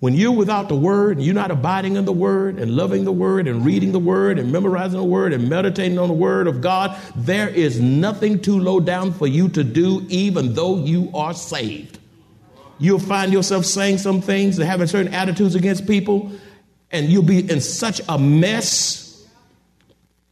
when 0.00 0.14
you're 0.14 0.32
without 0.32 0.68
the 0.68 0.76
Word 0.76 1.18
and 1.18 1.26
you're 1.26 1.34
not 1.34 1.50
abiding 1.50 1.96
in 1.96 2.06
the 2.06 2.12
Word 2.12 2.58
and 2.58 2.74
loving 2.74 3.04
the 3.04 3.12
Word 3.12 3.46
and 3.46 3.64
reading 3.64 3.92
the 3.92 3.98
Word 3.98 4.38
and 4.38 4.50
memorizing 4.50 4.98
the 4.98 5.04
Word 5.04 5.34
and 5.34 5.50
meditating 5.50 5.98
on 5.98 6.08
the 6.08 6.14
Word 6.14 6.46
of 6.46 6.62
God, 6.62 6.98
there 7.14 7.50
is 7.50 7.78
nothing 7.78 8.40
too 8.40 8.58
low 8.58 8.80
down 8.80 9.12
for 9.12 9.26
you 9.26 9.50
to 9.50 9.62
do, 9.62 10.04
even 10.08 10.54
though 10.54 10.78
you 10.78 11.10
are 11.14 11.34
saved 11.34 11.98
you'll 12.78 12.98
find 12.98 13.32
yourself 13.32 13.64
saying 13.64 13.98
some 13.98 14.20
things 14.20 14.58
and 14.58 14.68
having 14.68 14.86
certain 14.86 15.12
attitudes 15.14 15.54
against 15.54 15.86
people, 15.86 16.32
and 16.90 17.06
you'll 17.06 17.22
be 17.22 17.50
in 17.50 17.60
such 17.60 18.00
a 18.08 18.18
mess 18.18 19.26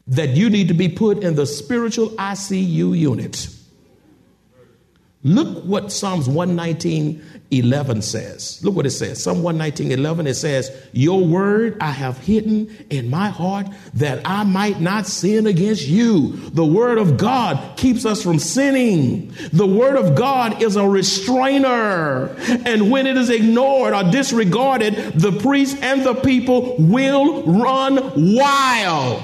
that 0.07 0.31
you 0.31 0.51
need 0.51 0.69
to 0.69 0.75
be 0.75 0.89
put 0.89 1.23
in 1.23 1.35
the 1.35 1.47
spiritual 1.47 2.11
ICU 2.11 2.99
unit. 2.99 3.49
Look 5.27 5.65
what 5.65 5.91
Psalms 5.91 6.29
119 6.29 7.25
11 7.51 8.03
says. 8.03 8.61
Look 8.63 8.75
what 8.75 8.85
it 8.85 8.91
says. 8.91 9.23
Psalm 9.23 9.43
119 9.43 9.91
11, 9.99 10.27
it 10.27 10.35
says, 10.35 10.71
Your 10.93 11.25
word 11.25 11.79
I 11.81 11.93
have 11.93 12.19
hidden 12.19 12.87
in 12.91 13.09
my 13.09 13.29
heart 13.29 13.69
that 13.95 14.21
I 14.27 14.45
might 14.45 14.81
not 14.81 15.07
sin 15.07 15.47
against 15.47 15.87
you. 15.87 16.33
The 16.51 16.65
word 16.65 16.99
of 16.99 17.17
God 17.17 17.79
keeps 17.79 18.05
us 18.05 18.23
from 18.23 18.39
sinning. 18.39 19.33
The 19.51 19.67
word 19.67 19.97
of 19.97 20.15
God 20.15 20.63
is 20.63 20.77
a 20.77 20.87
restrainer. 20.87 22.35
And 22.67 22.91
when 22.91 23.07
it 23.07 23.17
is 23.17 23.31
ignored 23.31 23.95
or 23.95 24.11
disregarded, 24.11 25.19
the 25.19 25.33
priest 25.33 25.79
and 25.81 26.03
the 26.05 26.15
people 26.15 26.77
will 26.79 27.45
run 27.45 28.35
wild. 28.35 29.23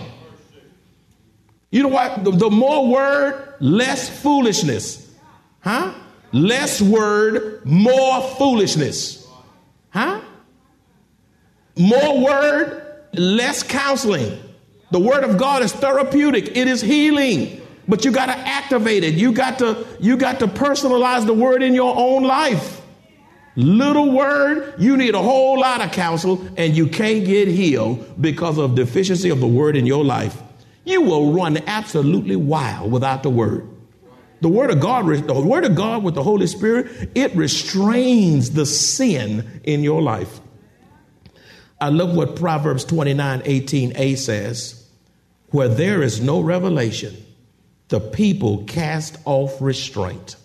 You 1.70 1.82
know 1.82 1.88
what? 1.90 2.24
The, 2.24 2.30
the 2.30 2.50
more 2.50 2.88
word, 2.88 3.54
less 3.60 4.08
foolishness. 4.22 4.99
Huh? 5.60 5.94
Less 6.32 6.80
word, 6.80 7.64
more 7.64 8.22
foolishness. 8.36 9.26
Huh? 9.90 10.20
More 11.76 12.20
word, 12.20 13.06
less 13.14 13.62
counseling. 13.62 14.38
The 14.90 14.98
word 14.98 15.24
of 15.24 15.38
God 15.38 15.62
is 15.62 15.72
therapeutic. 15.72 16.56
It 16.56 16.68
is 16.68 16.80
healing. 16.80 17.60
But 17.88 18.04
you 18.04 18.12
got 18.12 18.26
to 18.26 18.36
activate 18.36 19.02
it. 19.02 19.14
You 19.14 19.32
got 19.32 19.58
to 19.58 19.84
you 19.98 20.16
got 20.16 20.38
to 20.40 20.46
personalize 20.46 21.26
the 21.26 21.34
word 21.34 21.62
in 21.62 21.74
your 21.74 21.94
own 21.96 22.22
life. 22.22 22.80
Little 23.56 24.12
word, 24.12 24.74
you 24.78 24.96
need 24.96 25.14
a 25.14 25.22
whole 25.22 25.58
lot 25.58 25.80
of 25.80 25.90
counsel 25.90 26.46
and 26.56 26.76
you 26.76 26.86
can't 26.86 27.24
get 27.24 27.48
healed 27.48 28.20
because 28.20 28.58
of 28.58 28.76
deficiency 28.76 29.28
of 29.28 29.40
the 29.40 29.46
word 29.46 29.76
in 29.76 29.86
your 29.86 30.04
life. 30.04 30.40
You 30.84 31.02
will 31.02 31.32
run 31.32 31.58
absolutely 31.66 32.36
wild 32.36 32.92
without 32.92 33.22
the 33.22 33.30
word. 33.30 33.68
The 34.40 34.48
word 34.48 34.70
of 34.70 34.80
God, 34.80 35.06
the 35.06 35.40
word 35.40 35.64
of 35.64 35.74
God 35.74 36.02
with 36.02 36.14
the 36.14 36.22
Holy 36.22 36.46
Spirit, 36.46 37.10
it 37.14 37.34
restrains 37.36 38.52
the 38.52 38.64
sin 38.64 39.60
in 39.64 39.82
your 39.82 40.00
life. 40.00 40.40
I 41.80 41.88
love 41.88 42.14
what 42.14 42.36
Proverbs 42.36 42.84
29 42.84 43.40
18a 43.40 44.16
says. 44.16 44.76
Where 45.50 45.68
there 45.68 46.02
is 46.02 46.20
no 46.20 46.40
revelation, 46.40 47.16
the 47.88 48.00
people 48.00 48.64
cast 48.64 49.18
off 49.24 49.60
restraint. 49.60 50.36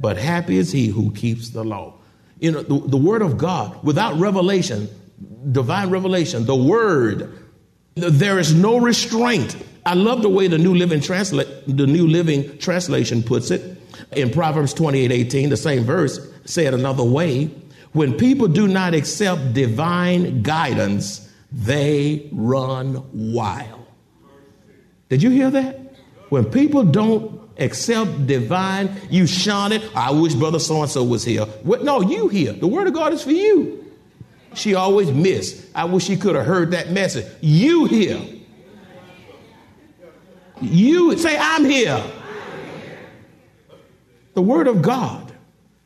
But 0.00 0.16
happy 0.16 0.56
is 0.56 0.72
he 0.72 0.86
who 0.86 1.12
keeps 1.12 1.50
the 1.50 1.62
law. 1.62 1.94
You 2.38 2.52
know, 2.52 2.62
the, 2.62 2.88
the 2.88 2.96
word 2.96 3.20
of 3.20 3.36
God, 3.36 3.84
without 3.84 4.18
revelation, 4.18 4.88
divine 5.52 5.90
revelation, 5.90 6.46
the 6.46 6.56
word, 6.56 7.38
there 7.94 8.38
is 8.38 8.54
no 8.54 8.78
restraint. 8.78 9.56
I 9.86 9.94
love 9.94 10.22
the 10.22 10.28
way 10.28 10.46
the 10.46 10.58
New 10.58 10.74
Living 10.74 11.00
Translate 11.00 11.48
the 11.66 11.86
New 11.86 12.06
Living 12.06 12.58
Translation 12.58 13.22
puts 13.22 13.50
it 13.50 13.78
in 14.12 14.30
Proverbs 14.30 14.74
28, 14.74 15.10
18, 15.12 15.50
the 15.50 15.56
same 15.56 15.84
verse 15.84 16.18
said 16.44 16.74
another 16.74 17.04
way. 17.04 17.50
When 17.92 18.16
people 18.16 18.48
do 18.48 18.68
not 18.68 18.94
accept 18.94 19.52
divine 19.52 20.42
guidance, 20.42 21.28
they 21.50 22.28
run 22.32 23.04
wild. 23.32 23.86
Did 25.08 25.22
you 25.22 25.30
hear 25.30 25.50
that? 25.50 25.94
When 26.28 26.44
people 26.44 26.84
don't 26.84 27.40
accept 27.58 28.26
divine, 28.26 28.94
you 29.10 29.26
shun 29.26 29.72
it. 29.72 29.82
I 29.96 30.12
wish 30.12 30.34
brother 30.34 30.60
so 30.60 30.82
and 30.82 30.90
so 30.90 31.02
was 31.02 31.24
here. 31.24 31.44
What? 31.62 31.82
No, 31.82 32.00
you 32.00 32.28
here. 32.28 32.52
The 32.52 32.68
word 32.68 32.86
of 32.86 32.94
God 32.94 33.12
is 33.12 33.22
for 33.22 33.32
you. 33.32 33.84
She 34.54 34.74
always 34.74 35.10
missed. 35.10 35.66
I 35.74 35.84
wish 35.84 36.04
she 36.04 36.16
could 36.16 36.36
have 36.36 36.46
heard 36.46 36.70
that 36.72 36.90
message. 36.90 37.26
You 37.40 37.86
here. 37.86 38.20
You 40.60 41.16
say, 41.18 41.36
I'm 41.38 41.64
here. 41.64 42.02
The 44.34 44.42
word 44.42 44.68
of 44.68 44.82
God. 44.82 45.32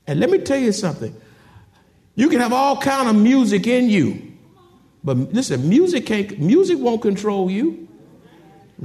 And 0.06 0.20
let 0.20 0.30
me 0.30 0.38
tell 0.38 0.58
you 0.58 0.72
something. 0.72 1.14
You 2.14 2.28
can 2.28 2.40
have 2.40 2.52
all 2.52 2.80
kind 2.80 3.08
of 3.08 3.16
music 3.16 3.66
in 3.66 3.88
you. 3.88 4.34
But 5.02 5.16
listen, 5.32 5.68
music 5.68 6.06
can't 6.06 6.38
music 6.38 6.78
won't 6.78 7.02
control 7.02 7.50
you. 7.50 7.88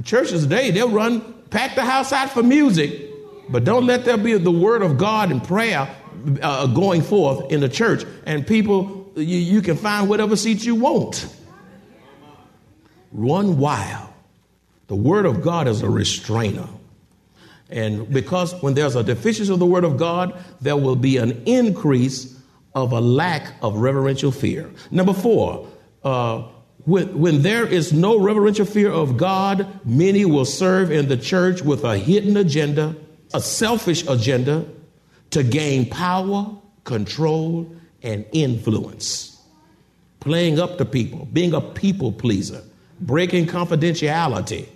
Churches 0.04 0.42
today, 0.42 0.70
they'll 0.70 0.90
run, 0.90 1.34
pack 1.50 1.74
the 1.74 1.84
house 1.84 2.12
out 2.12 2.30
for 2.30 2.42
music, 2.42 3.10
but 3.48 3.64
don't 3.64 3.86
let 3.86 4.04
there 4.04 4.16
be 4.16 4.34
the 4.34 4.50
word 4.50 4.82
of 4.82 4.98
God 4.98 5.30
and 5.30 5.42
prayer 5.42 5.94
uh, 6.42 6.66
going 6.66 7.02
forth 7.02 7.50
in 7.50 7.60
the 7.60 7.68
church. 7.68 8.04
And 8.24 8.46
people, 8.46 9.10
you, 9.16 9.24
you 9.24 9.62
can 9.62 9.76
find 9.76 10.08
whatever 10.08 10.36
seat 10.36 10.64
you 10.64 10.74
want. 10.74 11.34
Run 13.12 13.58
wild. 13.58 14.09
The 14.90 14.96
Word 14.96 15.24
of 15.24 15.40
God 15.40 15.68
is 15.68 15.82
a 15.82 15.88
restrainer. 15.88 16.66
And 17.68 18.12
because 18.12 18.60
when 18.60 18.74
there's 18.74 18.96
a 18.96 19.04
deficiency 19.04 19.52
of 19.52 19.60
the 19.60 19.64
Word 19.64 19.84
of 19.84 19.96
God, 19.96 20.36
there 20.60 20.76
will 20.76 20.96
be 20.96 21.16
an 21.16 21.44
increase 21.46 22.36
of 22.74 22.90
a 22.90 23.00
lack 23.00 23.54
of 23.62 23.76
reverential 23.76 24.32
fear. 24.32 24.68
Number 24.90 25.12
four, 25.12 25.68
uh, 26.02 26.42
when, 26.86 27.16
when 27.20 27.42
there 27.42 27.64
is 27.64 27.92
no 27.92 28.18
reverential 28.18 28.66
fear 28.66 28.90
of 28.90 29.16
God, 29.16 29.68
many 29.84 30.24
will 30.24 30.44
serve 30.44 30.90
in 30.90 31.06
the 31.06 31.16
church 31.16 31.62
with 31.62 31.84
a 31.84 31.96
hidden 31.96 32.36
agenda, 32.36 32.96
a 33.32 33.40
selfish 33.40 34.04
agenda 34.08 34.66
to 35.30 35.44
gain 35.44 35.88
power, 35.88 36.50
control, 36.82 37.72
and 38.02 38.26
influence. 38.32 39.40
Playing 40.18 40.58
up 40.58 40.78
to 40.78 40.84
people, 40.84 41.28
being 41.32 41.54
a 41.54 41.60
people 41.60 42.10
pleaser, 42.10 42.64
breaking 43.00 43.46
confidentiality, 43.46 44.66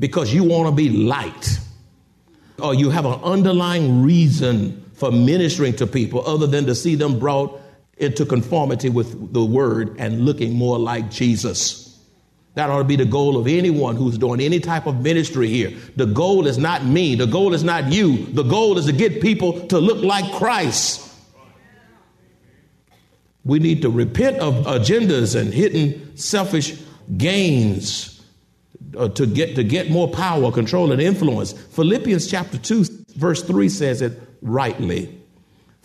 because 0.00 0.34
you 0.34 0.42
want 0.42 0.66
to 0.66 0.74
be 0.74 0.88
light 0.88 1.60
or 2.58 2.74
you 2.74 2.90
have 2.90 3.06
an 3.06 3.20
underlying 3.22 4.02
reason 4.02 4.84
for 4.94 5.12
ministering 5.12 5.76
to 5.76 5.86
people 5.86 6.26
other 6.26 6.46
than 6.46 6.66
to 6.66 6.74
see 6.74 6.94
them 6.94 7.18
brought 7.18 7.60
into 7.98 8.24
conformity 8.24 8.88
with 8.88 9.32
the 9.32 9.44
word 9.44 9.94
and 9.98 10.24
looking 10.24 10.54
more 10.54 10.78
like 10.78 11.10
Jesus. 11.10 11.86
That 12.54 12.68
ought 12.68 12.78
to 12.78 12.84
be 12.84 12.96
the 12.96 13.04
goal 13.04 13.36
of 13.36 13.46
anyone 13.46 13.94
who's 13.94 14.18
doing 14.18 14.40
any 14.40 14.58
type 14.58 14.86
of 14.86 15.02
ministry 15.02 15.48
here. 15.48 15.72
The 15.96 16.06
goal 16.06 16.46
is 16.46 16.58
not 16.58 16.84
me. 16.84 17.14
The 17.14 17.26
goal 17.26 17.54
is 17.54 17.62
not 17.62 17.92
you. 17.92 18.26
The 18.26 18.42
goal 18.42 18.76
is 18.78 18.86
to 18.86 18.92
get 18.92 19.22
people 19.22 19.66
to 19.68 19.78
look 19.78 20.02
like 20.02 20.30
Christ. 20.32 21.06
We 23.44 23.58
need 23.58 23.82
to 23.82 23.90
repent 23.90 24.38
of 24.38 24.54
agendas 24.66 25.38
and 25.38 25.52
hidden 25.52 26.16
selfish 26.16 26.78
gains 27.16 28.19
uh, 28.96 29.08
to 29.08 29.26
get 29.26 29.54
to 29.56 29.64
get 29.64 29.90
more 29.90 30.08
power, 30.08 30.50
control, 30.52 30.92
and 30.92 31.00
influence. 31.00 31.52
Philippians 31.52 32.30
chapter 32.30 32.58
two, 32.58 32.84
verse 33.16 33.42
three 33.42 33.68
says 33.68 34.02
it 34.02 34.20
rightly. 34.42 35.20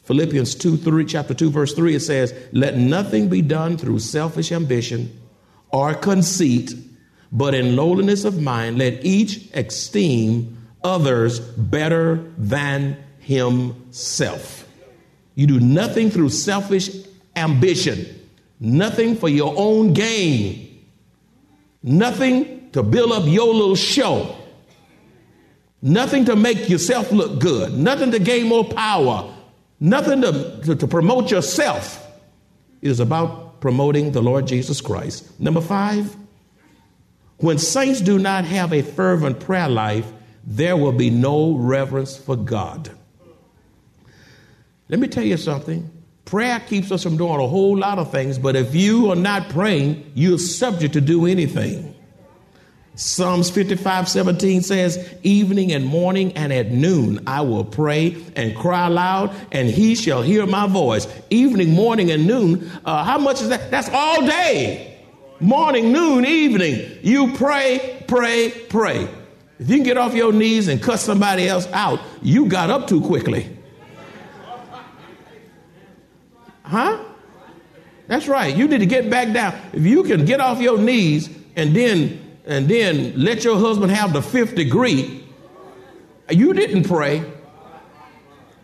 Philippians 0.06 0.54
2, 0.54 0.78
3, 0.78 1.06
chapter 1.06 1.34
2, 1.34 1.50
verse 1.50 1.74
3, 1.74 1.96
it 1.96 2.00
says, 2.00 2.34
Let 2.52 2.78
nothing 2.78 3.28
be 3.28 3.42
done 3.42 3.76
through 3.76 4.00
selfish 4.00 4.52
ambition 4.52 5.20
or 5.70 5.96
conceit, 5.96 6.74
but 7.32 7.56
in 7.56 7.76
lowliness 7.76 8.24
of 8.24 8.40
mind, 8.40 8.78
let 8.78 9.04
each 9.04 9.50
esteem 9.56 10.58
others 10.84 11.40
better 11.40 12.32
than 12.38 12.96
himself. 13.18 14.68
You 15.34 15.48
do 15.48 15.60
nothing 15.60 16.12
through 16.12 16.30
selfish 16.30 16.90
ambition, 17.36 18.06
nothing 18.60 19.18
for 19.18 19.28
your 19.28 19.56
own 19.58 19.94
gain, 19.94 20.86
nothing 21.82 22.55
to 22.76 22.84
build 22.84 23.14
up 23.14 23.24
your 23.26 23.54
little 23.54 23.76
show. 23.76 24.36
Nothing 25.82 26.26
to 26.26 26.36
make 26.36 26.68
yourself 26.68 27.10
look 27.10 27.40
good. 27.40 27.72
Nothing 27.74 28.12
to 28.12 28.20
gain 28.20 28.48
more 28.48 28.66
power. 28.66 29.34
Nothing 29.80 30.22
to, 30.22 30.62
to, 30.66 30.76
to 30.76 30.86
promote 30.86 31.32
yourself. 31.32 32.06
It 32.82 32.90
is 32.90 33.00
about 33.00 33.62
promoting 33.62 34.12
the 34.12 34.22
Lord 34.22 34.46
Jesus 34.46 34.82
Christ. 34.82 35.40
Number 35.40 35.62
five, 35.62 36.14
when 37.38 37.60
saints 37.60 38.02
do 38.02 38.20
not 38.20 38.44
have 38.44 38.74
a 38.74 38.82
fervent 38.82 39.40
prayer 39.40 39.70
life, 39.70 40.12
there 40.44 40.76
will 40.76 40.92
be 40.92 41.10
no 41.10 41.54
reverence 41.56 42.18
for 42.18 42.36
God. 42.36 42.92
Let 44.90 45.00
me 45.00 45.08
tell 45.08 45.24
you 45.24 45.38
something. 45.38 45.90
Prayer 46.26 46.60
keeps 46.60 46.92
us 46.92 47.04
from 47.04 47.16
doing 47.16 47.40
a 47.40 47.48
whole 47.48 47.78
lot 47.78 48.00
of 48.00 48.12
things, 48.12 48.38
but 48.38 48.58
if 48.58 48.76
you 48.76 49.12
are 49.12 49.16
not 49.16 49.48
praying, 49.48 50.12
you're 50.14 50.40
subject 50.40 50.92
to 50.96 51.02
do 51.02 51.26
anything. 51.26 51.95
Psalms 52.96 53.50
55 53.50 54.08
17 54.08 54.62
says, 54.62 55.16
Evening 55.22 55.74
and 55.74 55.86
morning 55.86 56.32
and 56.34 56.54
at 56.54 56.72
noon 56.72 57.22
I 57.28 57.42
will 57.42 57.66
pray 57.66 58.16
and 58.36 58.56
cry 58.56 58.88
loud, 58.88 59.36
and 59.52 59.70
he 59.70 59.96
shall 59.96 60.22
hear 60.22 60.46
my 60.46 60.68
voice. 60.68 61.08
Evening, 61.30 61.74
morning, 61.74 62.10
and 62.12 62.26
noon. 62.26 62.72
Uh, 62.86 63.04
how 63.04 63.18
much 63.18 63.42
is 63.42 63.50
that? 63.50 63.70
That's 63.70 63.90
all 63.90 64.26
day. 64.26 64.98
Morning, 65.42 65.92
noon, 65.92 66.26
evening. 66.26 67.00
You 67.04 67.34
pray, 67.34 68.04
pray, 68.08 68.52
pray. 68.70 69.10
If 69.60 69.70
you 69.70 69.76
can 69.76 69.84
get 69.84 69.98
off 69.98 70.14
your 70.14 70.32
knees 70.32 70.70
and 70.70 70.82
cut 70.82 71.00
somebody 71.00 71.48
else 71.48 71.68
out, 71.74 72.00
you 72.22 72.46
got 72.48 72.70
up 72.70 72.88
too 72.88 73.02
quickly. 73.02 73.50
Huh? 76.64 77.04
That's 78.08 78.28
right. 78.28 78.56
You 78.56 78.68
need 78.68 78.80
to 78.80 78.86
get 78.86 79.10
back 79.10 79.34
down. 79.34 79.60
If 79.74 79.84
you 79.84 80.04
can 80.04 80.26
get 80.26 80.40
off 80.40 80.62
your 80.62 80.78
knees 80.78 81.30
and 81.56 81.76
then 81.76 82.25
and 82.46 82.68
then 82.68 83.14
let 83.16 83.44
your 83.44 83.58
husband 83.58 83.92
have 83.92 84.14
the 84.14 84.22
fifth 84.22 84.56
degree, 84.56 85.24
you 86.30 86.54
didn't 86.54 86.88
pray. 86.88 87.24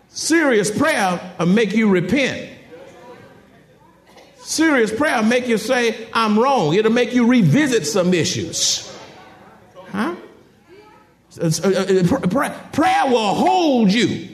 Serious 0.09 0.75
prayer 0.75 1.35
will 1.39 1.45
make 1.47 1.73
you 1.73 1.89
repent. 1.89 2.49
Serious 4.37 4.91
prayer 4.91 5.21
will 5.21 5.29
make 5.29 5.47
you 5.47 5.57
say, 5.57 6.07
I'm 6.13 6.37
wrong. 6.37 6.73
It'll 6.73 6.91
make 6.91 7.13
you 7.13 7.25
revisit 7.25 7.87
some 7.87 8.13
issues. 8.13 8.93
Huh? 9.91 10.15
Uh, 11.39 11.45
uh, 11.45 12.59
prayer 12.73 13.05
will 13.07 13.33
hold 13.33 13.91
you. 13.91 14.27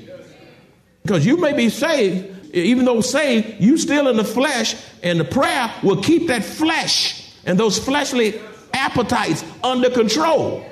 Because 1.03 1.25
you 1.25 1.37
may 1.37 1.53
be 1.53 1.69
saved, 1.69 2.55
even 2.55 2.85
though 2.85 3.01
saved, 3.01 3.61
you 3.61 3.77
still 3.77 4.07
in 4.07 4.17
the 4.17 4.23
flesh, 4.23 4.75
and 5.03 5.19
the 5.19 5.25
prayer 5.25 5.71
will 5.83 6.01
keep 6.01 6.27
that 6.27 6.43
flesh 6.43 7.31
and 7.45 7.59
those 7.59 7.77
fleshly 7.77 8.41
appetites 8.77 9.43
under 9.63 9.89
control. 9.89 10.65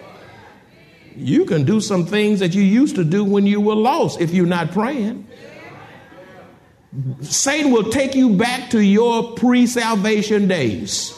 You 1.16 1.46
can 1.46 1.64
do 1.64 1.80
some 1.80 2.06
things 2.06 2.40
that 2.40 2.54
you 2.54 2.62
used 2.62 2.96
to 2.96 3.04
do 3.04 3.24
when 3.24 3.46
you 3.46 3.62
were 3.62 3.76
lost 3.76 4.20
if 4.20 4.34
you're 4.34 4.46
not 4.46 4.72
praying. 4.72 5.28
Satan 7.22 7.72
will 7.72 7.90
take 7.90 8.16
you 8.16 8.36
back 8.38 8.70
to 8.72 8.80
your 8.80 9.34
pre 9.34 9.68
salvation 9.68 10.48
days. 10.48 11.18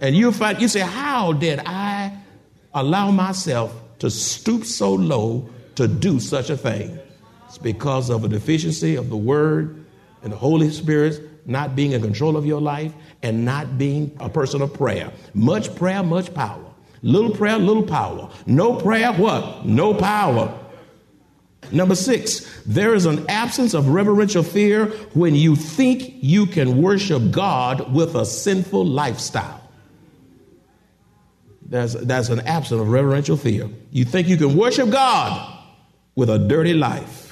And 0.00 0.14
you'll 0.14 0.32
find, 0.32 0.60
you 0.60 0.68
say, 0.68 0.80
How 0.80 1.32
did 1.32 1.60
I 1.64 2.16
allow 2.74 3.10
myself 3.10 3.74
to 4.00 4.10
stoop 4.10 4.64
so 4.64 4.94
low 4.94 5.48
to 5.76 5.88
do 5.88 6.20
such 6.20 6.50
a 6.50 6.56
thing? 6.56 6.98
It's 7.46 7.58
because 7.58 8.10
of 8.10 8.24
a 8.24 8.28
deficiency 8.28 8.96
of 8.96 9.08
the 9.08 9.16
Word 9.16 9.84
and 10.22 10.32
the 10.32 10.36
Holy 10.36 10.70
Spirit 10.70 11.20
not 11.46 11.76
being 11.76 11.92
in 11.92 12.02
control 12.02 12.36
of 12.36 12.44
your 12.44 12.60
life 12.60 12.92
and 13.22 13.44
not 13.44 13.78
being 13.78 14.16
a 14.20 14.28
person 14.28 14.62
of 14.62 14.74
prayer. 14.74 15.12
Much 15.34 15.74
prayer, 15.74 16.02
much 16.02 16.34
power. 16.34 16.64
Little 17.02 17.30
prayer, 17.30 17.58
little 17.58 17.84
power. 17.84 18.30
No 18.46 18.76
prayer, 18.80 19.12
what? 19.12 19.64
No 19.64 19.94
power. 19.94 20.58
Number 21.72 21.94
six, 21.94 22.62
there 22.64 22.94
is 22.94 23.06
an 23.06 23.28
absence 23.28 23.74
of 23.74 23.88
reverential 23.88 24.42
fear 24.42 24.86
when 25.14 25.34
you 25.34 25.56
think 25.56 26.14
you 26.20 26.46
can 26.46 26.80
worship 26.80 27.30
God 27.30 27.92
with 27.92 28.14
a 28.14 28.24
sinful 28.24 28.84
lifestyle. 28.84 29.62
That's, 31.68 31.94
there's 31.94 32.30
an 32.30 32.40
absence 32.40 32.80
of 32.80 32.88
reverential 32.88 33.36
fear. 33.36 33.68
You 33.90 34.04
think 34.04 34.28
you 34.28 34.36
can 34.36 34.56
worship 34.56 34.90
God 34.90 35.58
with 36.14 36.30
a 36.30 36.38
dirty 36.38 36.74
life. 36.74 37.25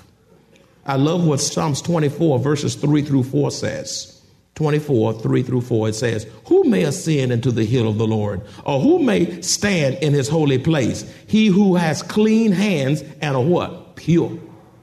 I 0.86 0.96
love 0.96 1.26
what 1.26 1.40
Psalms 1.40 1.80
24, 1.82 2.38
verses 2.38 2.74
3 2.74 3.02
through 3.02 3.24
4 3.24 3.50
says. 3.50 4.10
24, 4.54 5.14
3 5.14 5.42
through 5.42 5.60
4, 5.62 5.88
it 5.88 5.94
says, 5.94 6.26
Who 6.46 6.64
may 6.64 6.84
ascend 6.84 7.32
into 7.32 7.50
the 7.50 7.64
hill 7.64 7.88
of 7.88 7.98
the 7.98 8.06
Lord? 8.06 8.42
Or 8.64 8.80
who 8.80 9.00
may 9.00 9.40
stand 9.42 9.96
in 9.96 10.12
his 10.12 10.28
holy 10.28 10.58
place? 10.58 11.12
He 11.26 11.46
who 11.46 11.74
has 11.74 12.02
clean 12.02 12.52
hands 12.52 13.02
and 13.20 13.34
a 13.34 13.40
what? 13.40 13.96
Pure. 13.96 14.38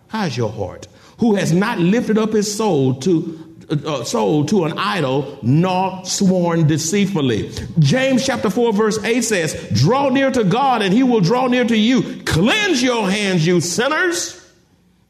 How's 0.08 0.36
your 0.36 0.52
heart? 0.52 0.88
Who 1.20 1.36
has 1.36 1.54
not 1.54 1.80
lifted 1.80 2.18
up 2.18 2.34
his 2.34 2.54
soul 2.54 2.96
to 3.02 3.48
uh, 3.72 4.04
soul 4.04 4.46
to 4.46 4.66
an 4.66 4.78
idol, 4.78 5.40
nor 5.42 6.04
sworn 6.04 6.68
deceitfully. 6.68 7.52
James 7.80 8.26
chapter 8.26 8.50
4, 8.50 8.74
verse 8.74 9.02
8 9.02 9.22
says, 9.22 9.70
Draw 9.74 10.10
near 10.10 10.30
to 10.30 10.44
God, 10.44 10.82
and 10.82 10.94
he 10.94 11.04
will 11.04 11.22
draw 11.22 11.48
near 11.48 11.64
to 11.64 11.78
you. 11.78 12.22
Cleanse 12.26 12.84
your 12.84 13.10
hands, 13.10 13.48
you 13.48 13.62
sinners, 13.62 14.41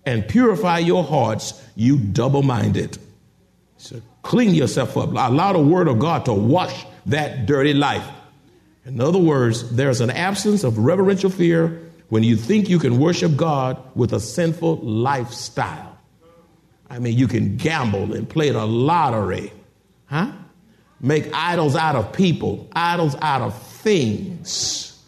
and 0.06 0.28
purify 0.28 0.80
your 0.80 1.04
hearts, 1.04 1.62
you 1.76 1.98
double 1.98 2.44
minded. 2.44 2.98
So 3.78 4.02
clean 4.24 4.54
yourself 4.54 4.98
up. 4.98 5.10
Allow 5.10 5.54
the 5.54 5.60
word 5.60 5.88
of 5.88 6.00
God 6.00 6.26
to 6.26 6.34
wash 6.34 6.86
that 7.08 7.46
dirty 7.46 7.74
life. 7.74 8.08
In 8.86 9.00
other 9.00 9.20
words, 9.20 9.76
there's 9.76 10.02
an 10.02 10.10
absence 10.10 10.64
of 10.64 10.80
reverential 10.80 11.30
fear 11.30 11.82
when 12.10 12.24
you 12.24 12.36
think 12.36 12.68
you 12.68 12.80
can 12.80 13.00
worship 13.00 13.36
God 13.36 13.82
with 13.96 14.12
a 14.14 14.20
sinful 14.20 14.78
lifestyle. 14.78 15.98
I 16.90 17.00
mean, 17.00 17.18
you 17.18 17.28
can 17.28 17.58
gamble 17.58 18.14
and 18.14 18.28
play 18.28 18.50
the 18.50 18.66
lottery, 18.66 19.54
huh? 20.08 20.32
Make 21.00 21.34
idols 21.34 21.76
out 21.76 21.96
of 21.96 22.12
people, 22.12 22.68
idols 22.74 23.16
out 23.22 23.42
of 23.42 23.58
things, 23.58 25.02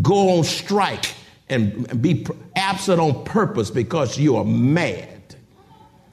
go 0.00 0.38
on 0.38 0.44
strike 0.44 1.14
and 1.48 2.00
be 2.00 2.26
absent 2.56 3.00
on 3.00 3.24
purpose 3.24 3.70
because 3.70 4.18
you 4.18 4.36
are 4.36 4.44
mad. 4.44 5.10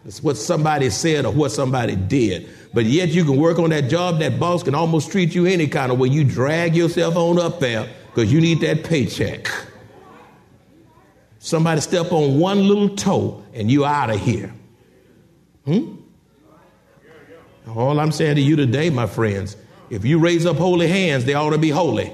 It's 0.06 0.24
what 0.24 0.36
somebody 0.36 0.90
said 0.90 1.26
or 1.26 1.32
what 1.32 1.52
somebody 1.52 1.96
did. 1.96 2.50
But 2.74 2.86
yet 2.86 3.10
you 3.10 3.24
can 3.24 3.38
work 3.38 3.60
on 3.60 3.70
that 3.70 3.90
job, 3.90 4.20
that 4.20 4.40
boss 4.40 4.64
can 4.64 4.74
almost 4.74 5.12
treat 5.12 5.36
you 5.36 5.46
any 5.46 5.68
kind 5.68 5.92
of 5.92 6.00
way. 6.00 6.10
You 6.10 6.24
drag 6.24 6.76
yourself 6.76 7.16
on 7.16 7.40
up 7.40 7.60
there 7.60 7.88
because 8.08 8.32
you 8.32 8.42
need 8.42 8.62
that 8.62 8.84
paycheck. 8.84 9.48
Somebody 11.40 11.82
step 11.82 12.12
on 12.12 12.40
one 12.40 12.68
little 12.68 12.90
toe 12.90 13.44
and 13.54 13.70
you 13.70 13.86
out 13.86 14.10
of 14.10 14.20
here. 14.20 14.54
Hmm? 15.66 15.96
All 17.68 18.00
I'm 18.00 18.12
saying 18.12 18.36
to 18.36 18.42
you 18.42 18.56
today, 18.56 18.90
my 18.90 19.06
friends, 19.06 19.56
if 19.90 20.04
you 20.04 20.20
raise 20.20 20.46
up 20.46 20.58
holy 20.58 20.88
hands, 20.88 21.26
they 21.26 21.34
ought 21.34 21.52
to 21.52 21.58
be 21.58 21.70
holy. 21.70 22.12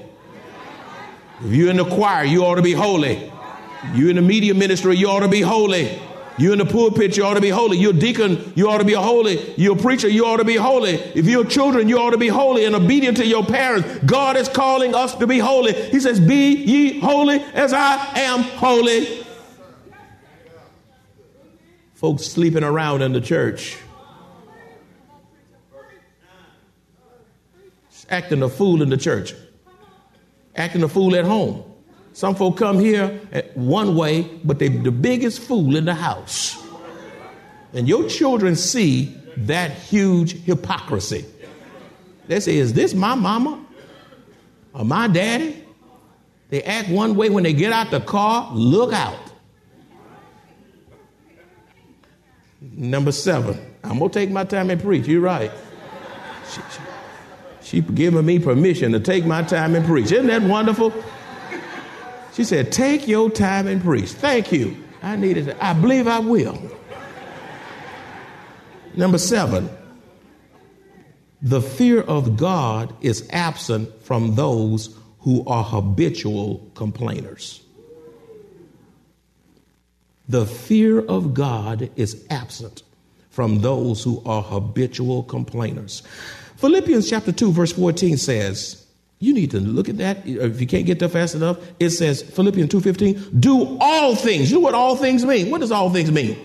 If 1.40 1.52
you're 1.52 1.70
in 1.70 1.76
the 1.76 1.84
choir, 1.84 2.24
you 2.24 2.44
ought 2.44 2.56
to 2.56 2.62
be 2.62 2.72
holy. 2.72 3.32
You're 3.94 4.10
in 4.10 4.16
the 4.16 4.22
media 4.22 4.54
ministry, 4.54 4.96
you 4.96 5.08
ought 5.08 5.20
to 5.20 5.28
be 5.28 5.40
holy. 5.40 6.00
You're 6.38 6.52
in 6.52 6.58
the 6.58 6.66
pulpit, 6.66 7.16
you 7.16 7.24
ought 7.24 7.34
to 7.34 7.40
be 7.40 7.48
holy. 7.48 7.78
You're 7.78 7.90
a 7.90 7.98
deacon, 7.98 8.52
you 8.54 8.70
ought 8.70 8.78
to 8.78 8.84
be 8.84 8.92
holy. 8.92 9.54
You're 9.56 9.76
a 9.76 9.80
preacher, 9.80 10.08
you 10.08 10.24
ought 10.24 10.36
to 10.36 10.44
be 10.44 10.54
holy. 10.54 10.94
If 10.94 11.26
you're 11.26 11.44
children, 11.44 11.88
you 11.88 11.98
ought 11.98 12.10
to 12.10 12.18
be 12.18 12.28
holy 12.28 12.64
and 12.64 12.76
obedient 12.76 13.16
to 13.16 13.26
your 13.26 13.44
parents. 13.44 13.88
God 14.06 14.36
is 14.36 14.48
calling 14.48 14.94
us 14.94 15.16
to 15.16 15.26
be 15.26 15.38
holy. 15.38 15.72
He 15.90 15.98
says, 15.98 16.20
Be 16.20 16.54
ye 16.54 17.00
holy 17.00 17.40
as 17.54 17.72
I 17.72 17.96
am 18.20 18.42
holy. 18.42 19.24
Folks 21.94 22.24
sleeping 22.24 22.62
around 22.62 23.02
in 23.02 23.12
the 23.12 23.20
church, 23.20 23.76
acting 28.08 28.44
a 28.44 28.48
fool 28.48 28.80
in 28.80 28.90
the 28.90 28.96
church, 28.96 29.34
acting 30.58 30.82
a 30.82 30.88
fool 30.88 31.16
at 31.16 31.24
home. 31.24 31.64
Some 32.12 32.34
folk 32.34 32.56
come 32.56 32.78
here 32.78 33.20
eh, 33.32 33.42
one 33.54 33.94
way, 33.94 34.22
but 34.44 34.58
they're 34.58 34.68
the 34.68 34.90
biggest 34.90 35.40
fool 35.40 35.76
in 35.76 35.84
the 35.84 35.94
house. 35.94 36.60
And 37.72 37.88
your 37.88 38.08
children 38.08 38.56
see 38.56 39.14
that 39.36 39.70
huge 39.70 40.42
hypocrisy. 40.42 41.24
They 42.26 42.40
say, 42.40 42.56
Is 42.56 42.72
this 42.72 42.94
my 42.94 43.14
mama 43.14 43.64
or 44.74 44.84
my 44.84 45.06
daddy? 45.06 45.64
They 46.50 46.62
act 46.62 46.88
one 46.88 47.14
way 47.14 47.30
when 47.30 47.44
they 47.44 47.52
get 47.52 47.72
out 47.72 47.90
the 47.90 48.00
car, 48.00 48.50
look 48.52 48.92
out. 48.92 49.18
Number 52.60 53.12
seven, 53.12 53.60
I'm 53.84 53.98
going 53.98 54.10
to 54.10 54.18
take 54.18 54.30
my 54.30 54.44
time 54.44 54.70
and 54.70 54.80
preach. 54.80 55.06
You're 55.06 55.20
right. 55.20 55.52
She, 57.68 57.82
giving 57.82 58.24
me 58.24 58.38
permission 58.38 58.92
to 58.92 59.00
take 59.00 59.26
my 59.26 59.42
time 59.42 59.74
and 59.74 59.84
preach. 59.84 60.10
Isn't 60.10 60.28
that 60.28 60.40
wonderful? 60.40 60.90
She 62.32 62.42
said, 62.42 62.72
Take 62.72 63.06
your 63.06 63.28
time 63.28 63.66
and 63.66 63.82
preach. 63.82 64.08
Thank 64.08 64.52
you. 64.52 64.74
I 65.02 65.16
needed 65.16 65.48
it. 65.48 65.56
I 65.60 65.74
believe 65.74 66.08
I 66.08 66.18
will. 66.18 66.58
Number 68.96 69.18
seven, 69.18 69.68
the 71.42 71.60
fear 71.60 72.00
of 72.00 72.38
God 72.38 72.94
is 73.02 73.28
absent 73.32 74.02
from 74.02 74.34
those 74.34 74.96
who 75.18 75.44
are 75.46 75.62
habitual 75.62 76.70
complainers. 76.74 77.62
The 80.26 80.46
fear 80.46 81.00
of 81.04 81.34
God 81.34 81.90
is 81.96 82.26
absent 82.30 82.82
from 83.38 83.60
those 83.60 84.02
who 84.02 84.20
are 84.26 84.42
habitual 84.42 85.22
complainers. 85.22 86.02
Philippians 86.56 87.08
chapter 87.08 87.30
2, 87.30 87.52
verse 87.52 87.70
14 87.70 88.16
says, 88.16 88.84
you 89.20 89.32
need 89.32 89.52
to 89.52 89.60
look 89.60 89.88
at 89.88 89.98
that. 89.98 90.26
If 90.26 90.60
you 90.60 90.66
can't 90.66 90.84
get 90.84 90.98
there 90.98 91.08
fast 91.08 91.36
enough, 91.36 91.56
it 91.78 91.90
says 91.90 92.20
Philippians 92.20 92.68
2:15, 92.68 93.38
do 93.38 93.78
all 93.80 94.16
things. 94.16 94.50
You 94.50 94.56
know 94.56 94.64
what 94.64 94.74
all 94.74 94.96
things 94.96 95.24
mean? 95.24 95.52
What 95.52 95.60
does 95.60 95.70
all 95.70 95.88
things 95.88 96.10
mean? 96.10 96.36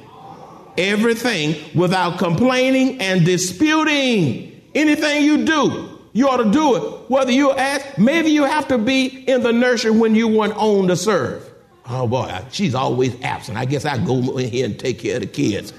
Everything 0.77 1.55
without 1.73 2.19
complaining 2.19 3.01
and 3.01 3.25
disputing. 3.25 4.61
Anything 4.75 5.23
you 5.23 5.45
do, 5.45 5.99
you 6.13 6.29
ought 6.29 6.43
to 6.43 6.51
do 6.51 6.75
it. 6.75 7.09
Whether 7.09 7.31
you 7.31 7.53
ask, 7.53 7.97
maybe 7.97 8.29
you 8.29 8.43
have 8.43 8.67
to 8.67 8.77
be 8.77 9.07
in 9.27 9.41
the 9.41 9.51
nursery 9.51 9.89
when 9.89 10.13
you 10.13 10.27
weren't 10.27 10.57
on 10.57 10.89
to 10.89 10.95
serve. 10.95 11.43
Oh 11.89 12.07
boy, 12.07 12.39
she's 12.51 12.75
always 12.75 13.19
absent. 13.23 13.57
I 13.57 13.65
guess 13.65 13.83
I 13.83 13.97
go 13.97 14.37
in 14.37 14.47
here 14.51 14.65
and 14.65 14.79
take 14.79 14.99
care 14.99 15.15
of 15.15 15.21
the 15.21 15.27
kids. 15.27 15.73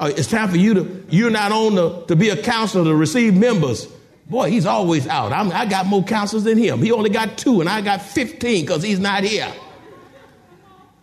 Uh, 0.00 0.10
it's 0.16 0.28
time 0.28 0.48
for 0.48 0.56
you 0.56 0.72
to, 0.72 1.06
you're 1.10 1.30
not 1.30 1.52
on 1.52 1.74
the, 1.74 2.00
to 2.06 2.16
be 2.16 2.30
a 2.30 2.42
counselor 2.42 2.84
to 2.84 2.96
receive 2.96 3.36
members. 3.36 3.86
Boy, 4.30 4.50
he's 4.50 4.64
always 4.64 5.06
out. 5.06 5.30
I'm, 5.30 5.52
i 5.52 5.66
got 5.66 5.86
more 5.86 6.02
counselors 6.02 6.44
than 6.44 6.56
him. 6.56 6.80
He 6.80 6.90
only 6.90 7.10
got 7.10 7.36
two, 7.36 7.60
and 7.60 7.68
I 7.68 7.82
got 7.82 8.00
15 8.00 8.64
because 8.64 8.82
he's 8.82 8.98
not 8.98 9.24
here. 9.24 9.52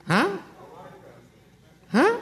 Huh? 0.07 0.37
Huh? 1.91 2.19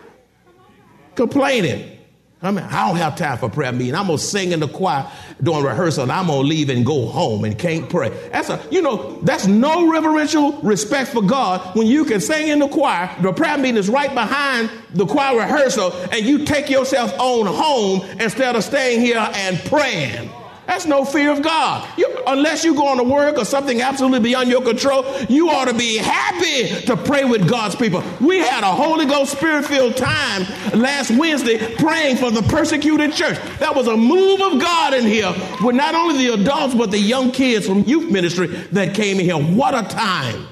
Complaining. 1.16 1.95
I 2.42 2.52
mean, 2.52 2.66
I 2.66 2.88
don't 2.88 2.98
have 2.98 3.16
time 3.16 3.38
for 3.38 3.50
prayer 3.50 3.72
meeting. 3.72 3.96
I'm 3.96 4.08
gonna 4.08 4.18
sing 4.18 4.52
in 4.52 4.60
the 4.60 4.68
choir 4.68 5.10
during 5.42 5.64
rehearsal, 5.64 6.04
and 6.04 6.12
I'm 6.12 6.28
gonna 6.28 6.42
leave 6.42 6.70
and 6.70 6.86
go 6.86 7.08
home 7.08 7.44
and 7.46 7.58
can't 7.58 7.90
pray. 7.90 8.10
That's 8.32 8.50
a, 8.50 8.62
you 8.70 8.82
know, 8.82 9.20
that's 9.22 9.48
no 9.48 9.90
reverential 9.90 10.52
respect 10.62 11.12
for 11.12 11.22
God 11.22 11.76
when 11.76 11.88
you 11.88 12.06
can 12.06 12.20
sing 12.20 12.50
in 12.50 12.60
the 12.60 12.68
choir. 12.68 13.10
The 13.22 13.34
prayer 13.34 13.58
meeting 13.58 13.78
is 13.78 13.90
right 13.90 14.14
behind 14.14 14.70
the 14.94 15.06
choir 15.06 15.38
rehearsal, 15.38 15.92
and 16.12 16.26
you 16.26 16.46
take 16.46 16.70
yourself 16.70 17.18
on 17.20 17.48
home 17.48 18.02
instead 18.20 18.56
of 18.56 18.64
staying 18.64 19.02
here 19.02 19.18
and 19.18 19.58
praying. 19.66 20.30
That's 20.68 20.86
no 20.86 21.06
fear 21.06 21.32
of 21.32 21.42
God. 21.42 21.88
You, 21.98 22.15
unless 22.28 22.64
you 22.64 22.76
go 22.76 22.88
on 22.88 22.98
to 22.98 23.04
work 23.04 23.38
or 23.38 23.46
something 23.46 23.82
absolutely 23.82 24.20
beyond 24.20 24.50
your 24.50 24.62
control, 24.62 25.06
you 25.30 25.50
ought 25.50 25.66
to 25.66 25.74
be 25.74 25.98
happy 25.98 26.86
to 26.86 26.98
pray 26.98 27.26
with 27.26 27.48
God's 27.48 27.76
people. 27.76 28.04
We 28.22 28.40
had 28.40 28.64
a 28.64 28.72
Holy 28.72 29.06
Ghost 29.06 29.34
Spirit 29.34 29.66
filled 29.66 29.98
time 29.98 30.44
last 30.74 31.12
Wednesday 31.12 31.76
praying 31.76 32.18
for 32.18 32.32
the 32.32 32.42
persecuted 32.44 33.14
church. 33.14 33.38
That 33.60 33.76
was 33.76 33.88
a 33.88 33.98
move 33.98 34.42
of 34.42 34.60
God 34.60 34.94
in 34.94 35.06
here 35.06 35.34
with 35.64 35.76
not 35.76 35.96
only 35.96 36.28
the 36.28 36.34
adults, 36.34 36.76
but 36.76 36.92
the 36.92 37.00
young 37.00 37.32
kids 37.32 37.68
from 37.68 37.84
youth 37.84 38.12
ministry 38.12 38.48
that 38.48 38.96
came 38.96 39.20
in 39.20 39.26
here. 39.26 39.38
What 39.38 39.74
a 39.74 39.88
time 39.88 40.48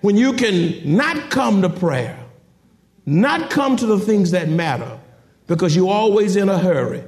when 0.00 0.16
you 0.16 0.34
can 0.34 0.96
not 0.96 1.30
come 1.30 1.62
to 1.62 1.68
prayer, 1.68 2.18
not 3.06 3.50
come 3.50 3.76
to 3.76 3.86
the 3.86 3.98
things 3.98 4.32
that 4.32 4.48
matter 4.48 4.98
because 5.46 5.74
you're 5.74 5.90
always 5.90 6.36
in 6.36 6.48
a 6.48 6.58
hurry 6.58 7.02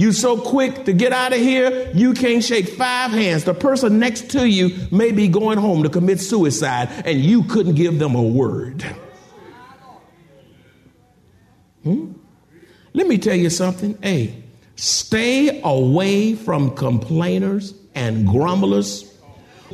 you 0.00 0.12
so 0.12 0.40
quick 0.40 0.86
to 0.86 0.94
get 0.94 1.12
out 1.12 1.34
of 1.34 1.38
here, 1.38 1.90
you 1.92 2.14
can't 2.14 2.42
shake 2.42 2.70
five 2.70 3.10
hands. 3.10 3.44
The 3.44 3.52
person 3.52 3.98
next 3.98 4.30
to 4.30 4.48
you 4.48 4.88
may 4.90 5.12
be 5.12 5.28
going 5.28 5.58
home 5.58 5.82
to 5.82 5.90
commit 5.90 6.20
suicide, 6.20 6.88
and 7.04 7.20
you 7.20 7.42
couldn't 7.44 7.74
give 7.74 7.98
them 7.98 8.14
a 8.14 8.22
word. 8.22 8.82
Hmm? 11.82 12.12
Let 12.94 13.08
me 13.08 13.18
tell 13.18 13.34
you 13.36 13.50
something. 13.50 13.98
Hey, 14.02 14.42
stay 14.76 15.60
away 15.62 16.34
from 16.34 16.74
complainers 16.74 17.74
and 17.94 18.26
grumblers 18.26 19.14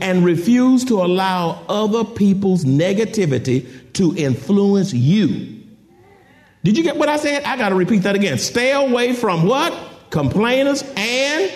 and 0.01 0.25
refuse 0.25 0.85
to 0.87 1.03
allow 1.03 1.65
other 1.69 2.03
people's 2.05 2.65
negativity 2.65 3.93
to 3.93 4.12
influence 4.17 4.93
you. 4.93 5.62
Did 6.65 6.77
you 6.77 6.83
get 6.83 6.97
what 6.97 7.09
I 7.09 7.17
said? 7.17 7.45
I 7.45 7.57
got 7.57 7.69
to 7.69 7.77
repeat 7.77 7.99
that 7.99 8.17
again. 8.17 8.39
Stay 8.39 8.73
away 8.73 9.12
from 9.12 9.47
what? 9.47 9.93
Complainers, 10.11 10.85
and 10.97 11.53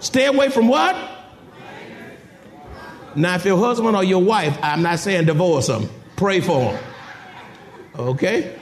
stay 0.00 0.26
away 0.26 0.50
from 0.50 0.68
what? 0.68 0.96
Now, 3.16 3.34
if 3.34 3.44
your 3.44 3.58
husband 3.58 3.96
or 3.96 4.04
your 4.04 4.22
wife, 4.22 4.56
I'm 4.62 4.82
not 4.82 5.00
saying 5.00 5.26
divorce 5.26 5.66
them, 5.66 5.88
pray 6.16 6.40
for 6.40 6.72
them. 6.72 6.84
Okay? 7.98 8.54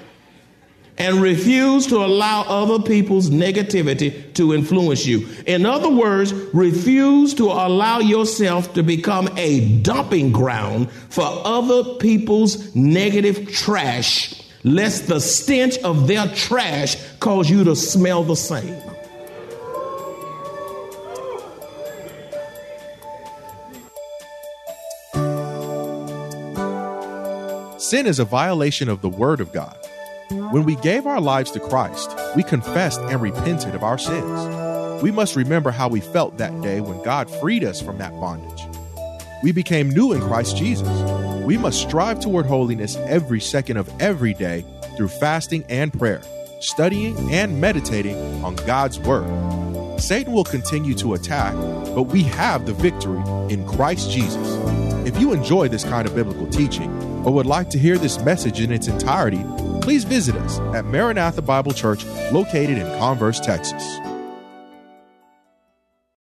And 0.98 1.20
refuse 1.20 1.86
to 1.88 1.96
allow 1.96 2.42
other 2.42 2.82
people's 2.82 3.28
negativity 3.28 4.32
to 4.34 4.54
influence 4.54 5.04
you. 5.04 5.28
In 5.46 5.66
other 5.66 5.90
words, 5.90 6.32
refuse 6.32 7.34
to 7.34 7.44
allow 7.44 7.98
yourself 7.98 8.72
to 8.74 8.82
become 8.82 9.28
a 9.36 9.76
dumping 9.80 10.32
ground 10.32 10.90
for 10.90 11.26
other 11.26 11.96
people's 11.96 12.74
negative 12.74 13.52
trash, 13.52 14.40
lest 14.64 15.06
the 15.06 15.20
stench 15.20 15.76
of 15.78 16.06
their 16.08 16.28
trash 16.28 16.96
cause 17.20 17.50
you 17.50 17.62
to 17.64 17.76
smell 17.76 18.24
the 18.24 18.36
same. 18.36 18.80
Sin 27.88 28.09
is 28.09 28.18
a 28.18 28.25
violation 28.25 28.88
of 28.88 29.01
the 29.01 29.09
Word 29.09 29.38
of 29.38 29.53
God. 29.53 29.77
When 30.51 30.64
we 30.64 30.75
gave 30.75 31.07
our 31.07 31.20
lives 31.20 31.53
to 31.53 31.61
Christ, 31.61 32.11
we 32.35 32.42
confessed 32.42 32.99
and 33.03 33.22
repented 33.22 33.77
of 33.77 33.85
our 33.85 33.96
sins. 33.96 35.01
We 35.05 35.12
must 35.12 35.37
remember 35.37 35.70
how 35.70 35.87
we 35.87 36.01
felt 36.01 36.37
that 36.38 36.61
day 36.62 36.81
when 36.81 37.01
God 37.05 37.31
freed 37.31 37.62
us 37.62 37.81
from 37.81 37.99
that 37.99 38.11
bondage. 38.18 38.66
We 39.44 39.53
became 39.53 39.88
new 39.88 40.12
in 40.12 40.20
Christ 40.20 40.57
Jesus. 40.57 40.88
We 41.44 41.57
must 41.57 41.81
strive 41.81 42.18
toward 42.18 42.46
holiness 42.46 42.96
every 43.07 43.40
second 43.40 43.77
of 43.77 43.88
every 44.03 44.35
day 44.35 44.64
through 44.96 45.07
fasting 45.07 45.64
and 45.68 45.92
prayer, 45.92 46.22
studying 46.59 47.33
and 47.33 47.61
meditating 47.61 48.16
on 48.42 48.57
God's 48.66 48.99
Word. 48.99 49.31
Satan 50.01 50.33
will 50.33 50.42
continue 50.42 50.94
to 50.94 51.14
attack, 51.14 51.55
but 51.94 52.09
we 52.09 52.25
have 52.25 52.66
the 52.66 52.72
victory 52.72 53.22
in 53.49 53.64
Christ 53.64 54.11
Jesus. 54.11 54.57
If 55.07 55.20
you 55.20 55.33
enjoy 55.33 55.68
this 55.68 55.85
kind 55.85 56.09
of 56.09 56.16
biblical 56.16 56.49
teaching, 56.49 56.95
or 57.26 57.32
would 57.32 57.44
like 57.44 57.68
to 57.70 57.78
hear 57.78 57.98
this 57.98 58.20
message 58.20 58.60
in 58.60 58.70
its 58.70 58.86
entirety, 58.86 59.44
please 59.82 60.04
visit 60.04 60.36
us 60.36 60.60
at 60.76 60.84
Maranatha 60.84 61.42
Bible 61.42 61.72
Church 61.72 62.06
located 62.30 62.78
in 62.78 62.98
Converse, 62.98 63.40
Texas. 63.40 63.98